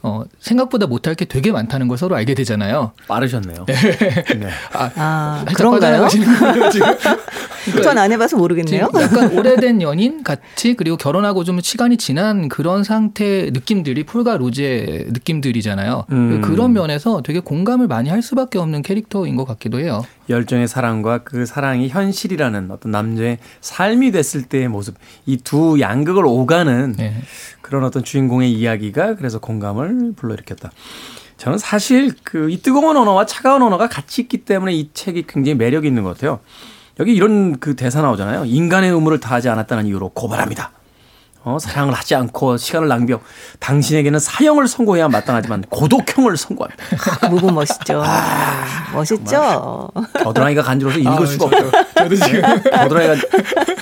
[0.07, 2.93] 어, 생각보다 못할 게 되게 많다는 걸 서로 알게 되잖아요.
[3.09, 3.65] 빠르셨네요.
[3.67, 3.75] 네.
[4.75, 4.91] 아,
[5.47, 6.07] 살짝 그런가요?
[7.83, 8.91] 전 안 해봐서 모르겠네요.
[9.01, 16.05] 약간 오래된 연인 같이 그리고 결혼하고 좀 시간이 지난 그런 상태 느낌들이 폴과 로제 느낌들이잖아요.
[16.13, 16.41] 음.
[16.43, 20.05] 그런 면에서 되게 공감을 많이 할 수밖에 없는 캐릭터인 것 같기도 해요.
[20.29, 26.93] 열정의 사랑과 그 사랑이 현실이라는 어떤 남자의 삶이 됐을 때의 모습 이 두 양극을 오가는
[26.99, 27.15] 네.
[27.65, 30.71] 그런 어떤 주인공의 이야기가 그래서 공감을 불러일으켰다.
[31.39, 35.89] 저는 사실 그 이 뜨거운 언어와 차가운 언어가 같이 있기 때문에 이 책이 굉장히 매력이
[35.89, 36.41] 있는 것 같아요.
[37.01, 38.45] 여기 이런 그 대사 나오잖아요.
[38.45, 40.73] 인간의 의무를 다하지 않았다는 이유로 고발합니다.
[41.45, 43.23] 어, 사랑을 하지 않고 시간을 낭비하고
[43.61, 46.85] 당신에게는 사형을 선고해야 마땅하지만 고독형을 선고합니다.
[47.29, 48.03] 무브 멋있죠.
[48.05, 49.91] 아, 멋있죠.
[50.23, 51.85] 겨드랑이가 간지러워서 읽을 아, 수가 저도, 없어요.
[51.95, 53.15] 저도 지금 겨드랑이가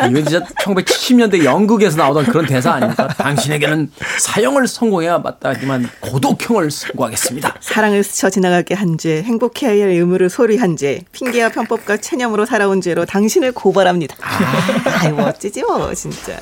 [0.08, 3.06] 이건 진짜 1970년대 연극에서 나오던 그런 대사 아닙니까?
[3.06, 7.54] 당신에게는 사형을 선고해야 마땅하지만 고독형을 선고하겠습니다.
[7.60, 13.04] 사랑을 스쳐 지나가게 한 죄, 행복해야 할 의무를 소리한 죄, 핑계와 편법과 체념으로 살아온 죄로
[13.04, 14.16] 당신을 고발합니다.
[14.20, 16.36] 아, 이 멋지지 뭐 진짜.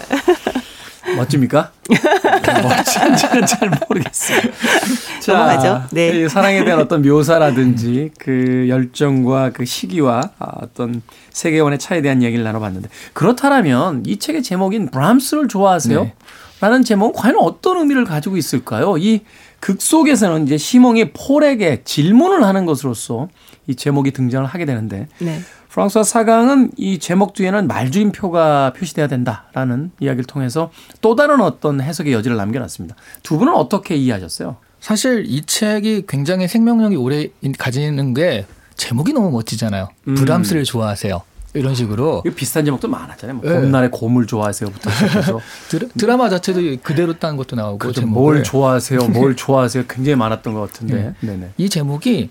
[1.16, 1.72] 멋집니까?
[2.62, 4.40] 멋진지는 잘 모르겠어요.
[5.20, 5.82] 자, 넘어가죠.
[5.92, 6.20] 네.
[6.24, 12.44] 이 사랑에 대한 어떤 묘사라든지 그 열정과 그 시기와 아, 어떤 세계관의 차이에 대한 이야기를
[12.44, 16.02] 나눠봤는데 그렇다면 이 책의 제목인 브람스를 좋아하세요?
[16.04, 16.14] 네.
[16.60, 18.96] 라는 제목은 과연 어떤 의미를 가지고 있을까요?
[18.98, 19.20] 이
[19.60, 23.28] 극 속에서는 이제 시몽이 폴에게 질문을 하는 것으로서
[23.66, 25.40] 이 제목이 등장을 하게 되는데 네.
[25.70, 32.36] 프랑스와 사강은 이 제목 뒤에는 말줄임표가 표시돼야 된다라는 이야기를 통해서 또 다른 어떤 해석의 여지를
[32.36, 32.96] 남겨놨습니다.
[33.22, 34.56] 두 분은 어떻게 이해하셨어요?
[34.80, 37.28] 사실 이 책이 굉장히 생명력이 오래
[37.58, 39.88] 가지는 게 제목이 너무 멋지잖아요.
[40.08, 40.14] 음.
[40.14, 41.22] 브람스를 좋아하세요.
[41.54, 43.36] 이런 식으로 비슷한 제목도 많았잖아요.
[43.38, 43.60] 뭐 네.
[43.60, 48.06] 봄날의 곰을 좋아하세요부터 시작해서 드라, 드라마 자체도 그대로 딴 것도 나오고 그렇죠.
[48.06, 51.14] 뭘 좋아하세요, 뭘 좋아하세요 굉장히 많았던 것 같은데.
[51.20, 51.50] 네네.
[51.58, 52.30] 이 제목이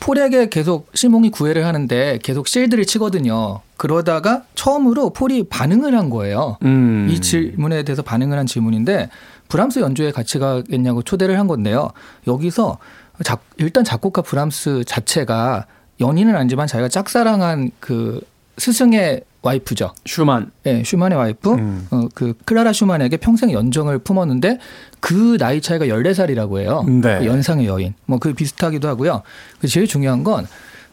[0.00, 3.60] 폴에게 계속 시몽이 구애를 하는데 계속 실드를 치거든요.
[3.76, 6.56] 그러다가 처음으로 폴이 반응을 한 거예요.
[6.64, 7.06] 음.
[7.10, 9.10] 이 질문에 대해서 반응을 한 질문인데
[9.48, 11.90] 브람스 연주회 같이 가겠냐고 초대를 한 건데요.
[12.26, 12.78] 여기서
[13.24, 15.66] 작- 일단 작곡가 브람스 자체가
[16.00, 18.20] 연인은 아니지만 자기가 짝사랑한 그
[18.56, 19.92] 스승의 와이프죠.
[20.04, 20.50] 슈만.
[20.66, 21.86] 예, 슈만의 와이프, 음.
[21.90, 24.58] 어, 그 클라라 슈만에게 평생 연정을 품었는데
[25.00, 26.84] 그 나이 차이가 14살이라고 해요.
[26.86, 27.20] 네.
[27.20, 27.94] 그 연상의 여인.
[28.06, 29.22] 뭐 그 비슷하기도 하고요.
[29.60, 30.46] 그 제일 중요한 건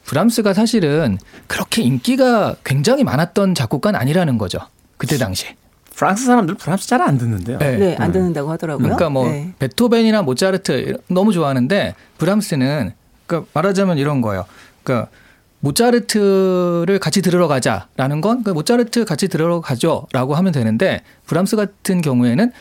[0.05, 4.59] 브람스가 사실은 그렇게 인기가 굉장히 많았던 작곡가는 아니라는 거죠.
[4.95, 5.47] 그때 당시.
[5.93, 7.57] 프랑스 사람들 브람스 잘 안 듣는데요.
[7.57, 7.75] 네.
[7.77, 8.83] 네, 안 듣는다고 하더라고요.
[8.83, 9.51] 그러니까 뭐 네.
[9.59, 12.93] 베토벤이나 모차르트 너무 좋아하는데 브람스는
[13.25, 14.45] 그러니까 말하자면 이런 거예요.
[14.83, 15.09] 그러니까
[15.59, 22.51] 모차르트를 같이 들으러 가자라는 건그 모차르트 같이 들으러 가죠라고 하면 되는데 브람스 같은 경우에는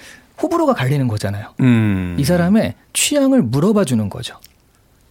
[0.42, 1.54] 호불호가 갈리는 거잖아요.
[1.60, 2.16] 음.
[2.18, 4.38] 이 사람의 취향을 물어봐 주는 거죠.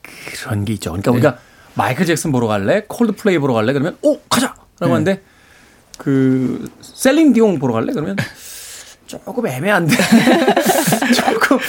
[0.01, 0.91] 그런 게 있죠.
[0.91, 1.17] 그러니까 네.
[1.17, 1.37] 우리가
[1.73, 2.83] 마이클 잭슨 보러 갈래?
[2.87, 3.73] 콜드플레이 보러 갈래?
[3.73, 4.87] 그러면 오 가자라고 네.
[4.91, 5.21] 하는데
[5.97, 7.91] 그 셀린 디옹 보러 갈래?
[7.93, 8.15] 그러면
[9.07, 9.95] 조금 애매한데
[11.15, 11.59] 조금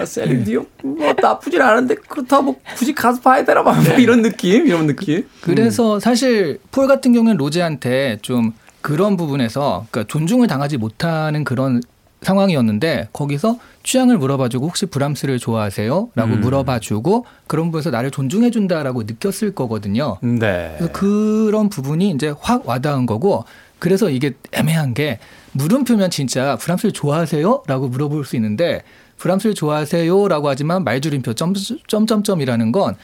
[0.00, 4.66] 아, 셀린 디옹 뭐 나쁘진 않은데 그렇다고 뭐 굳이 가서 봐야 되나 봐뭐 이런 느낌
[4.66, 5.26] 이런 느낌.
[5.40, 11.82] 그래서 사실 폴 같은 경우는 로제한테 좀 그런 부분에서 그러니까 존중을 당하지 못하는 그런
[12.22, 16.40] 상황이었는데 거기서 취향을 물어봐주고 혹시 브람스를 좋아하세요?라고 음.
[16.40, 20.18] 물어봐주고 그런 부분에서 나를 존중해준다라고 느꼈을 거거든요.
[20.22, 20.74] 네.
[20.76, 23.44] 그래서 그런 부분이 이제 확 와닿은 거고
[23.78, 25.18] 그래서 이게 애매한 게
[25.52, 28.82] 물음표면 진짜 브람스를 좋아하세요?라고 물어볼 수 있는데
[29.20, 31.54] 브람스를 좋아하세요?라고 하지만 말줄임표 점,
[31.86, 32.96] 점점점이라는 건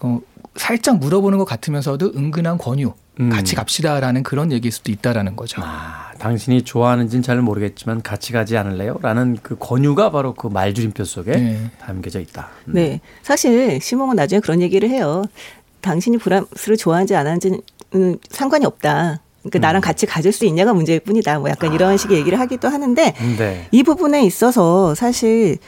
[0.00, 0.20] 어,
[0.56, 3.28] 살짝 물어보는 것 같으면서도 은근한 권유 음.
[3.30, 5.62] 같이 갑시다라는 그런 얘기일 수도 있다라는 거죠.
[5.64, 8.98] 아, 당신이 좋아하는지는 잘 모르겠지만 같이 가지 않을래요?
[9.02, 11.70] 라는 그 권유가 바로 그 말줄임표 속에 네.
[11.80, 12.48] 담겨져 있다.
[12.66, 12.72] 음.
[12.74, 13.00] 네.
[13.22, 15.24] 사실 시몽은 나중에 그런 얘기를 해요.
[15.80, 17.60] 당신이 브람스를 좋아하는지 안 하는지는
[18.30, 19.20] 상관이 없다.
[19.44, 21.38] 그러니까 나랑 같이 가질 수 있냐가 문제일 뿐이다.
[21.38, 23.68] 뭐 약간 이런 식의 얘기를 하기도 하는데 네.
[23.70, 25.58] 이 부분에 있어서 사실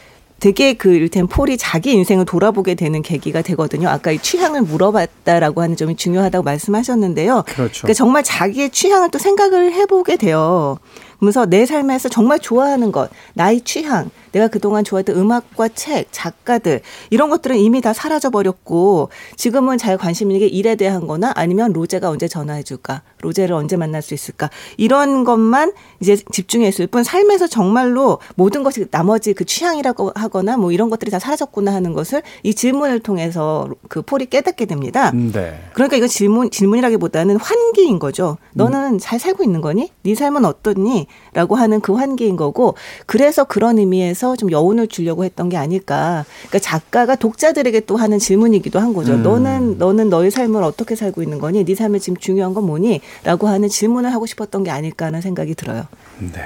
[0.40, 3.88] 되게 그 일템 폴이 자기 인생을 돌아보게 되는 계기가 되거든요.
[3.88, 7.44] 아까 이 취향을 물어봤다라고 하는 점이 중요하다고 말씀하셨는데요.
[7.46, 7.82] 그렇죠.
[7.82, 10.78] 그러니까 정말 자기의 취향을 또 생각을 해보게 돼요.
[11.18, 17.30] 그러면서 내 삶에서 정말 좋아하는 것, 나의 취향, 내가 그동안 좋아했던 음악과 책, 작가들 이런
[17.30, 22.10] 것들은 이미 다 사라져 버렸고 지금은 잘 관심 있는 게 일에 대한 거나 아니면 로제가
[22.10, 23.02] 언제 전화해 줄까?
[23.22, 24.50] 로제를 언제 만날 수 있을까?
[24.76, 30.70] 이런 것만 이제 집중해 있을 뿐 삶에서 정말로 모든 것이 나머지 그 취향이라고 하거나 뭐
[30.70, 35.12] 이런 것들이 다 사라졌구나 하는 것을 이 질문을 통해서 그 폴이 깨닫게 됩니다.
[35.12, 35.58] 네.
[35.72, 38.36] 그러니까 이거 질문 질문이라기보다는 환기인 거죠.
[38.52, 39.90] 너는 잘 살고 있는 거니?
[40.02, 41.05] 네 삶은 어떻니?
[41.32, 42.76] 라고 하는 그 환기인 거고
[43.06, 46.24] 그래서 그런 의미에서 좀 여운을 주려고 했던 게 아닐까.
[46.48, 49.14] 그러니까 작가가 독자들에게 또 하는 질문이기도 한 거죠.
[49.14, 49.22] 음.
[49.22, 51.64] 너는 너는 너의 삶을 어떻게 살고 있는 거니?
[51.64, 53.00] 네 삶에 지금 중요한 건 뭐니?
[53.24, 55.86] 라고 하는 질문을 하고 싶었던 게 아닐까 하는 생각이 들어요.
[56.18, 56.42] 네.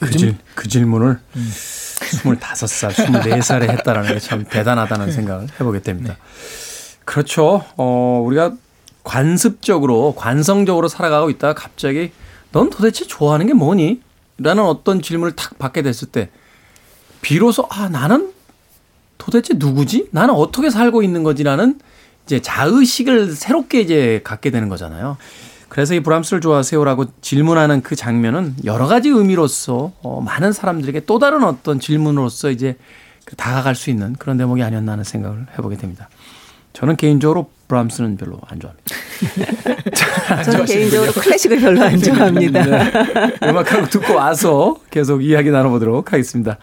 [0.00, 1.18] 그, 질, 그 질문을
[2.22, 6.16] 25살, 24살에 했다라는 게 참 대단하다는 생각을 해보게 됩니다.
[7.04, 7.64] 그렇죠.
[7.76, 8.52] 어, 우리가
[9.02, 12.12] 관습적으로, 관성적으로 살아가고 있다가 갑자기
[12.52, 14.00] 넌 도대체 좋아하는 게 뭐니?
[14.38, 16.30] 라는 어떤 질문을 탁 받게 됐을 때
[17.20, 18.32] 비로소 아, 나는
[19.18, 20.08] 도대체 누구지?
[20.12, 21.80] 나는 어떻게 살고 있는 거지라는
[22.24, 25.16] 이제 자의식을 새롭게 이제 갖게 되는 거잖아요.
[25.68, 31.42] 그래서 이 브람스를 좋아하세요라고 질문하는 그 장면은 여러 가지 의미로서 어, 많은 사람들에게 또 다른
[31.44, 32.76] 어떤 질문으로서 이제
[33.24, 36.08] 그 다가갈 수 있는 그런 대목이 아니었나 하는 생각을 해보게 됩니다.
[36.72, 40.42] 저는 개인적으로 브람스는 별로 안 좋아합니다.
[40.44, 42.64] 저는 개인적으로 클래식을 별로 안 좋아합니다.
[42.64, 42.92] 네.
[43.44, 46.56] 음악 한곡 듣고 와서 계속 이야기 나눠보도록 하겠습니다.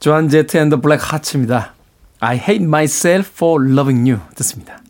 [0.00, 1.72] 조한 제트 앤더 블랙 하츠입니다.
[2.20, 4.83] I hate myself for loving you 듣습니다.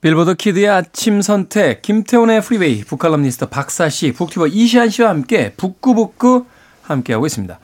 [0.00, 6.46] Billboard kid의 아침 선택 김태훈의 프리웨이 북칼럼니스트 박사 씨 북튜버 이시안 씨와 함께 북구북구
[6.80, 7.58] 함께하고 있습니다.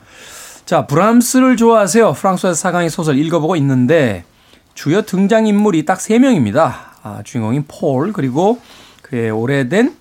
[0.65, 2.13] 자 브람스를 좋아하세요.
[2.13, 4.23] 프랑수아즈 사강의 소설 읽어보고 있는데
[4.75, 6.75] 주요 등장인물이 딱 3명입니다.
[7.01, 8.61] 아, 주인공인 폴 그리고
[9.01, 9.95] 그의 오래된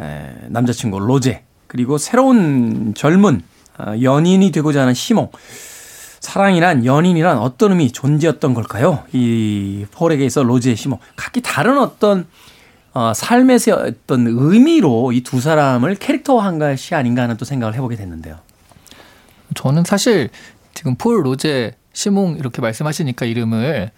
[0.00, 3.40] 에, 남자친구 로제 그리고 새로운 젊은
[3.78, 5.30] 어, 연인이 되고자 하는 시몽
[6.20, 9.04] 사랑이란 연인이란 어떤 의미 존재였던 걸까요?
[9.12, 12.26] 이 폴에게 있어 로제와 시몽 각기 다른 어떤
[12.92, 18.38] 어, 삶에서 어떤 의미로 이 두 사람을 캐릭터화한 것이 아닌가 하는 또 생각을 해보게 됐는데요.
[19.54, 20.28] 저는 사실
[20.74, 23.90] 지금 폴 로제 시몽 이렇게 말씀하시니까 이름을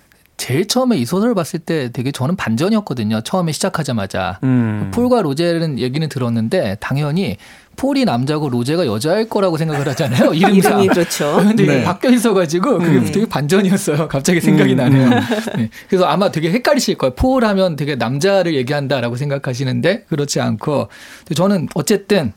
[0.42, 3.20] 제일 처음에 이 소설을 봤을 때 되게 저는 반전이었거든요.
[3.20, 4.40] 처음에 시작하자마자.
[4.42, 4.90] 음.
[4.92, 7.36] 폴과 로제는 얘기는 들었는데 당연히
[7.76, 10.34] 폴이 남자고 로제가 여자일 거라고 생각을 하잖아요.
[10.34, 10.82] 이름상.
[10.82, 11.36] 이름이 그렇죠.
[11.46, 11.84] 근데 네.
[11.84, 13.12] 바뀌어 있어가지고 그게 음.
[13.12, 14.08] 되게 반전이었어요.
[14.08, 14.78] 갑자기 생각이 음.
[14.78, 15.10] 나네요.
[15.56, 15.70] 네.
[15.88, 17.14] 그래서 아마 되게 헷갈리실 거예요.
[17.14, 20.88] 폴 하면 되게 남자를 얘기한다라고 생각하시는데 그렇지 않고
[21.36, 22.32] 저는 어쨌든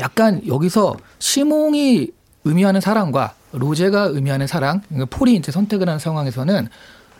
[0.00, 2.08] 약간 여기서 시몽이
[2.42, 6.68] 의미하는 사랑과 로제가 의미하는 사랑, 그러니까 폴이 이제 선택을 하는 상황에서는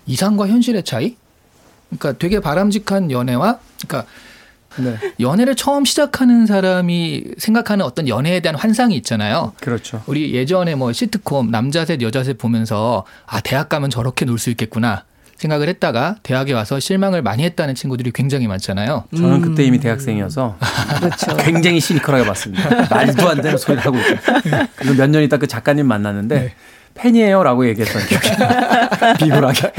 [0.06, 1.16] 이상과 현실의 차이?
[1.88, 4.10] 그러니까 되게 바람직한 연애와 그러니까
[4.78, 4.96] 네.
[5.20, 9.52] 연애를 처음 시작하는 사람이 생각하는 어떤 연애에 대한 환상이 있잖아요.
[9.60, 10.02] 그렇죠.
[10.06, 14.50] 우리 예전에 뭐 시트콤 남자 셋 여자 셋 보면서 아 대학 가면 저렇게 놀 수
[14.50, 15.04] 있겠구나.
[15.38, 19.04] 생각을 했다가 대학에 와서 실망을 많이 했다는 친구들이 굉장히 많잖아요.
[19.14, 20.56] 저는 그때 이미 대학생이어서
[20.98, 21.36] 그렇죠.
[21.44, 22.68] 굉장히 시니컬하게 봤습니다.
[22.94, 23.98] 말도 안 되는 소리를 하고
[24.76, 26.54] 그리고 몇년 있다 그 작가님 만났는데 네.
[26.96, 28.28] 팬이에요라고 얘기했던 기억이
[29.24, 29.72] 비굴하게.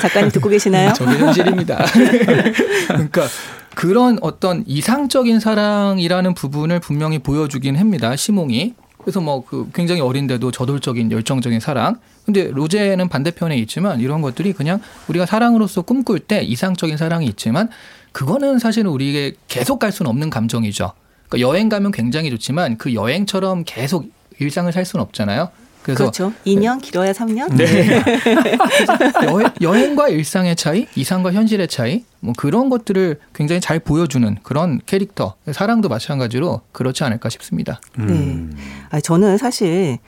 [0.00, 0.92] 작가님 듣고 계시나요?
[0.92, 1.84] 저게 현실입니다.
[2.88, 3.26] 그러니까
[3.74, 8.14] 그런 어떤 이상적인 사랑이라는 부분을 분명히 보여주긴 합니다.
[8.16, 8.74] 시몽이.
[8.98, 11.96] 그래서 뭐 그 굉장히 어린데도 저돌적인 열정적인 사랑.
[12.24, 17.68] 근데 로제는 반대편에 있지만 이런 것들이 그냥 우리가 사랑으로서 꿈꿀 때 이상적인 사랑이 있지만
[18.12, 20.92] 그거는 사실은 우리에게 계속 갈 수는 없는 감정이죠.
[21.28, 24.06] 그러니까 여행 가면 굉장히 좋지만 그 여행처럼 계속
[24.38, 25.50] 일상을 살 수는 없잖아요.
[25.84, 26.32] 그래서 그렇죠.
[26.46, 27.54] 2년 길어야 3년.
[27.54, 28.02] 네.
[29.60, 35.34] 여행, 과 일상의 차이, 이상과 현실의 차이, 뭐 그런 것들을 굉장히 잘 보여주는 그런 캐릭터.
[35.52, 37.80] 사랑도 마찬가지로 그렇지 않을까 싶습니다.
[37.98, 38.50] 음.
[38.56, 38.62] 네.
[38.90, 39.98] 아, 저는 사실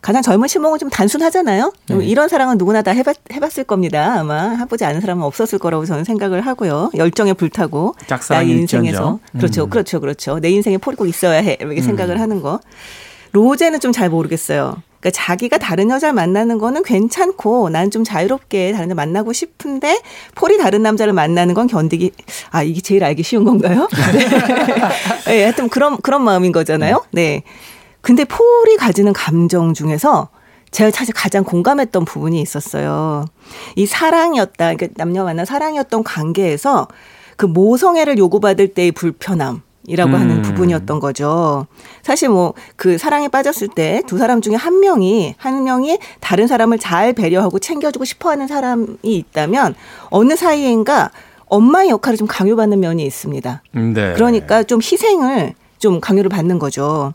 [0.00, 1.72] 가장 젊은 시몽은 좀 단순하잖아요.
[1.88, 2.06] 네.
[2.06, 4.14] 이런 사랑은 누구나 다 해봤, 해봤을 겁니다.
[4.18, 6.90] 아마 해보지 않은 사람은 없었을 거라고 저는 생각을 하고요.
[6.96, 7.94] 열정에 불타고
[8.30, 9.70] 나의 인생에서 그렇죠, 음.
[9.70, 10.40] 그렇죠, 그렇죠.
[10.40, 11.84] 내 인생에 폴이 꼭 있어야 해 이렇게 음.
[11.84, 12.60] 생각을 하는 거.
[13.32, 14.82] 로제는 좀 잘 모르겠어요.
[15.00, 20.00] 그러니까 자기가 다른 여자를 만나는 거는 괜찮고 난 좀 자유롭게 다른 여자 만나고 싶은데
[20.34, 22.12] 폴이 다른 남자를 만나는 건 견디기
[22.50, 23.88] 아 이게 제일 알기 쉬운 건가요?
[24.12, 24.28] 네.
[25.26, 27.04] 네, 하여튼 그런 그런 마음인 거잖아요.
[27.12, 27.42] 네.
[28.02, 30.28] 근데 폴이 가지는 감정 중에서
[30.70, 33.24] 제가 사실 가장 공감했던 부분이 있었어요.
[33.74, 34.74] 이 사랑이었다.
[34.74, 36.88] 그러니까 남녀 만나 사랑이었던 관계에서
[37.36, 39.62] 그 모성애를 요구받을 때의 불편함.
[39.88, 40.20] 이라고 음.
[40.20, 41.66] 하는 부분이었던 거죠.
[42.02, 46.78] 사실 뭐 그 사랑에 빠졌을 때 두 사람 중에 한 명이 한 명이 다른 사람을
[46.78, 49.74] 잘 배려하고 챙겨주고 싶어하는 사람이 있다면
[50.10, 51.10] 어느 사이인가
[51.46, 53.62] 엄마의 역할을 좀 강요받는 면이 있습니다.
[53.72, 54.12] 네.
[54.14, 57.14] 그러니까 좀 희생을 좀 강요를 받는 거죠.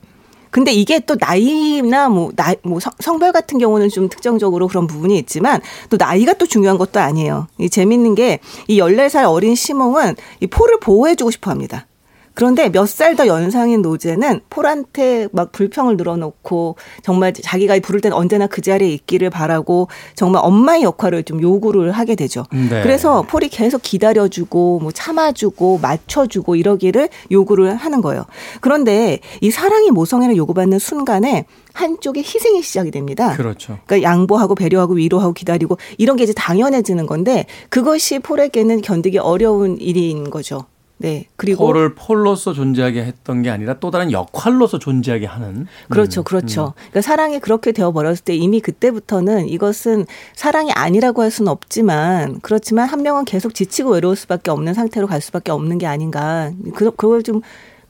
[0.50, 5.62] 근데 이게 또 나이나 뭐, 나, 뭐 성별 같은 경우는 좀 특정적으로 그런 부분이 있지만
[5.90, 7.48] 또 나이가 또 중요한 것도 아니에요.
[7.58, 8.38] 이 재밌는 게이
[8.70, 11.88] 14살 어린 시몽은 이 포를 보호해주고 싶어 합니다.
[12.34, 18.48] 그런데 몇 살 더 연상인 노제는 폴한테 막 불평을 늘어놓고 정말 자기가 부를 때는 언제나
[18.48, 22.46] 그 자리에 있기를 바라고 정말 엄마의 역할을 좀 요구를 하게 되죠.
[22.52, 22.82] 네.
[22.82, 28.26] 그래서 폴이 계속 기다려주고 뭐 참아주고 맞춰주고 이러기를 요구를 하는 거예요.
[28.62, 33.36] 그런데 이 사랑이 모성애를 요구받는 순간에 한쪽에 희생이 시작이 됩니다.
[33.36, 33.78] 그렇죠.
[33.86, 40.30] 그러니까 양보하고 배려하고 위로하고 기다리고 이런 게 이제 당연해지는 건데 그것이 폴에게는 견디기 어려운 일인
[40.30, 40.66] 거죠.
[40.98, 41.26] 네.
[41.36, 45.68] 그리고 폴을 폴로서 존재하게 했던 게 아니라 또 다른 역할로서 존재하게 하는.
[45.89, 46.22] 그렇죠.
[46.22, 46.24] 음.
[46.24, 46.68] 그렇죠.
[46.68, 46.72] 음.
[46.76, 52.88] 그러니까 사랑이 그렇게 되어 버렸을 때 이미 그때부터는 이것은 사랑이 아니라고 할 수는 없지만 그렇지만
[52.88, 56.52] 한 명은 계속 지치고 외로울 수밖에 없는 상태로 갈 수밖에 없는 게 아닌가.
[56.74, 57.41] 그 그걸 좀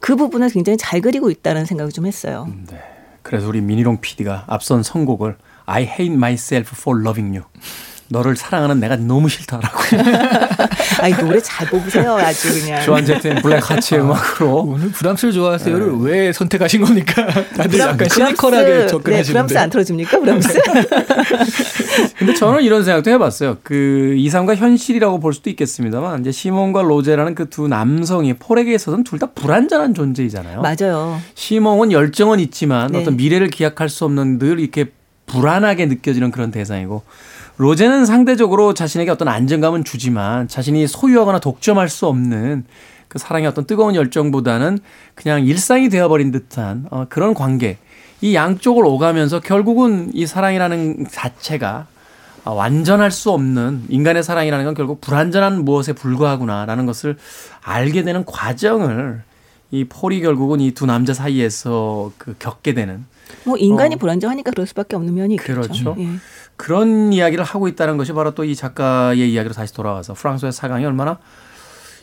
[0.03, 2.45] 그 부분을 굉장히 잘 그리고 있다는 생각을 좀 했어요.
[2.69, 2.77] 네.
[3.21, 7.47] 그래서 우리 미니롱 PD가 앞선 선곡을 I hate myself for loving you.
[8.09, 9.79] 너를 사랑하는 내가 너무 싫다라고.
[11.01, 12.81] 아이 노래 잘 뽑으세요 아주 그냥.
[12.83, 14.57] 조한 제트의 Blackhearts의 음악으로.
[14.57, 15.97] 오늘 브람스를 좋아하세요를 네.
[16.01, 17.25] 왜 선택하신 겁니까?
[17.55, 19.21] 다들 브람, 약간 시니컬하게 접근하시는데.
[19.23, 20.19] 네, 브람스 안 틀어줍니까?
[20.19, 20.61] 브람스?
[22.17, 23.57] 근데 저는 이런 생각도 해봤어요.
[23.63, 29.19] 그 이상과 현실이라고 볼 수도 있겠습니다만 이제 시몬과 로제라는 그 두 남성이 폴에게 있어서는 둘
[29.19, 30.61] 다 불안전한 존재이잖아요.
[30.61, 31.19] 맞아요.
[31.35, 32.99] 시몬은 열정은 있지만 네.
[32.99, 34.85] 어떤 미래를 기약할 수 없는 늘 이렇게
[35.27, 37.03] 불안하게 느껴지는 그런 대상이고
[37.57, 42.65] 로제는 상대적으로 자신에게 어떤 안정감은 주지만 자신이 소유하거나 독점할 수 없는
[43.07, 44.79] 그 사랑의 어떤 뜨거운 열정보다는
[45.13, 47.77] 그냥 일상이 되어버린 듯한 어, 그런 관계.
[48.21, 51.87] 이 양쪽을 오가면서 결국은 이 사랑이라는 자체가
[52.45, 57.17] 완전할 수 없는 인간의 사랑이라는 건 결국 불완전한 무엇에 불과하구나라는 것을
[57.61, 59.21] 알게 되는 과정을
[59.71, 63.05] 이 폴이 결국은 이 두 남자 사이에서 그 겪게 되는
[63.45, 63.97] 뭐 인간이 어.
[63.97, 65.53] 불안정하니까 그럴 수밖에 없는 면이 있겠죠.
[65.61, 65.95] 그렇죠.
[65.99, 66.07] 예.
[66.55, 71.17] 그런 이야기를 하고 있다는 것이 바로 또 이 작가의 이야기로 다시 돌아와서 프랑스의 사강이 얼마나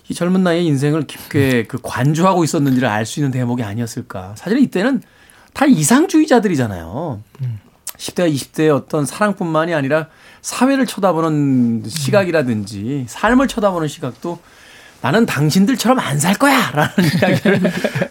[0.09, 4.35] 이 젊은 나이에 인생을 깊게 그 관주하고 있었는지를 알 수 있는 대목이 아니었을까.
[4.37, 5.03] 사실 이때는
[5.53, 7.23] 다 이상주의자들이잖아요.
[7.97, 10.07] 10대와 20대의 어떤 사랑뿐만이 아니라
[10.43, 14.39] 사회를 쳐다보는 시각이라든지 삶을 쳐다보는 시각도
[15.03, 16.71] 나는 당신들처럼 안 살 거야!
[16.73, 17.61] 라는 이야기를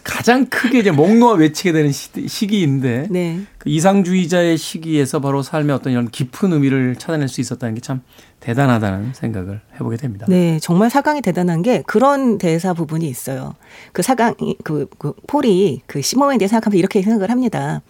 [0.03, 3.41] 가장 크게 이제 목 놓아 외치게 되는 시, 기인데 네.
[3.59, 8.01] 그 이상주의자의 시기에서 바로 삶의 어떤 이런 깊은 의미를 찾아낼 수 있었다는 게 참
[8.39, 10.25] 대단하다는 생각을 해보게 됩니다.
[10.29, 13.53] 네, 정말 사강이 대단한 게 그런 대사 부분이 있어요.
[13.91, 17.81] 그 사강, 그, 그 폴이 그 시몬에 대해 생각하면서 이렇게 생각을 합니다.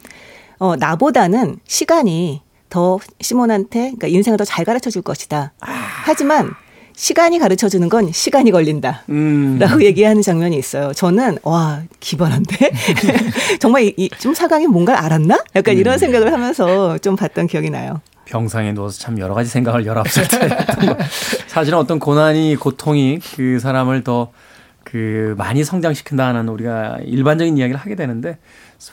[0.57, 5.53] 어, 나보다는 시간이 더 시몬한테 그러니까 인생을 더 잘 가르쳐 줄 것이다.
[5.61, 5.67] 아.
[6.03, 6.51] 하지만
[6.99, 9.03] 시간이 가르쳐 주는 건 시간이 걸린다.
[9.07, 9.57] 음.
[9.57, 10.91] 라고 얘기하는 장면이 있어요.
[10.91, 12.71] 저는, 와, 기발한데?
[13.61, 15.41] 정말 이, 이, 좀 사강이 뭔가를 알았나?
[15.55, 15.79] 약간 음.
[15.79, 18.01] 이런 생각을 하면서 좀 봤던 기억이 나요.
[18.25, 20.49] 병상에 누워서 참 여러 가지 생각을 열아홉 살 때.
[21.47, 24.33] 사실은 어떤 고난이, 고통이 그 사람을 더
[24.91, 28.39] 그 많이 성장시킨다는 우리가 일반적인 이야기를 하게 되는데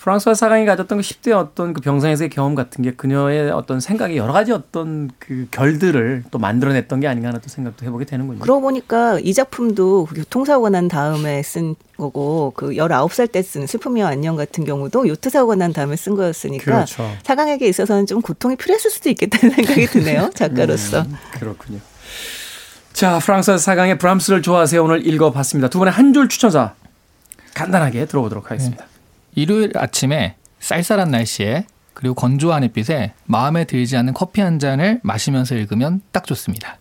[0.01, 4.33] 프랑스와 사강이 가졌던 그 10대 어떤 그 병상에서의 경험 같은 게 그녀의 어떤 생각에 여러
[4.33, 8.41] 가지 어떤 그 결들을 또 만들어냈던 게 아닌가 하는 또 생각도 해보게 되는군요.
[8.41, 14.35] 그러고 보니까 이 작품도 교통사고가 난 다음에 쓴 거고 그 19살 때 쓴 슬픔이와 안녕
[14.35, 17.09] 같은 경우도 요트사고가 난 다음에 쓴 거였으니까 그렇죠.
[17.23, 20.31] 사강에게 있어서는 좀 고통이 필요했을 수도 있겠다는 생각이 드네요.
[20.35, 21.03] 작가로서.
[21.03, 21.79] 음, 그렇군요.
[22.93, 24.83] 자, 프랑스 사강의 브람스를 좋아하세요.
[24.83, 25.69] 오늘 읽어봤습니다.
[25.69, 26.75] 두 분의 한 줄 추천사
[27.55, 28.85] 간단하게 들어보도록 하겠습니다.
[28.85, 28.96] 네.
[29.37, 36.01] 일요일 아침에 쌀쌀한 날씨에 그리고 건조한 햇빛에 마음에 들지 않는 커피 한 잔을 마시면서 읽으면
[36.11, 36.79] 딱 좋습니다.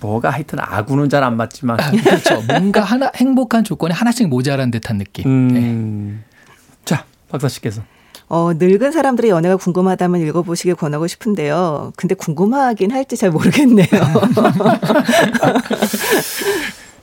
[0.00, 2.42] 뭐가 하여튼 아구는 잘 안 맞지만 그렇죠.
[2.46, 5.26] 뭔가 하나 행복한 조건이 하나씩 모자란 듯한 느낌.
[5.26, 5.48] 음.
[5.48, 6.34] 네.
[6.84, 7.82] 자 박사 씨께서
[8.28, 11.92] 어, 늙은 사람들의 연애가 궁금하다면 읽어보시길 권하고 싶은데요.
[11.96, 13.86] 근데 궁금하긴 할지 잘 모르겠네요.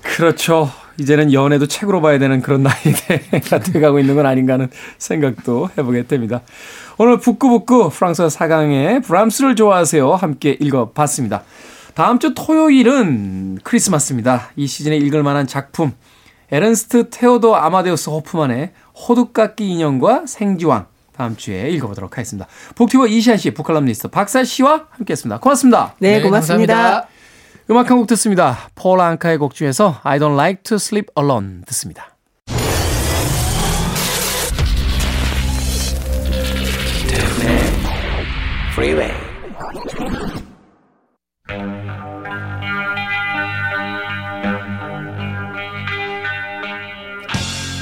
[0.01, 0.71] 그렇죠.
[0.97, 6.41] 이제는 연애도 책으로 봐야 되는 그런 나이가 돼가고 있는 건 아닌가 하는 생각도 해보게 됩니다.
[6.97, 10.13] 오늘 북구북구 프랑스 사강의 브람스를 좋아하세요.
[10.13, 11.43] 함께 읽어봤습니다.
[11.93, 14.49] 다음 주 토요일은 크리스마스입니다.
[14.55, 15.93] 이 시즌에 읽을 만한 작품
[16.51, 22.47] 에른스트 테오도 아마데우스 호프만의 호두깎이 인형과 생지왕 다음 주에 읽어보도록 하겠습니다.
[22.75, 25.39] 북튜버 이시안 씨, 북칼럼니스트 박사 씨와 함께했습니다.
[25.39, 25.95] 고맙습니다.
[25.99, 27.01] 네, 고맙습니다.
[27.01, 27.16] 네,
[27.69, 28.57] 음악 한 곡 듣습니다.
[28.75, 32.15] 폴 앙카의 곡 중에서 I don't like to sleep alone 듣습니다.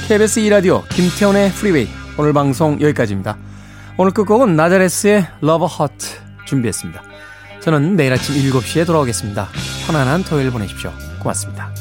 [0.08, 3.36] KBS 2라디오 김태훈의 프리웨이 오늘 방송 여기까지입니다.
[3.98, 5.96] 오늘 끝곡은 나자레스의 Love Hot
[6.46, 7.02] 준비했습니다.
[7.66, 9.48] 저는 내일 아침 7시에 돌아오겠습니다.
[9.88, 10.92] 편안한 토요일 보내십시오.
[11.18, 11.72] 고맙습니다.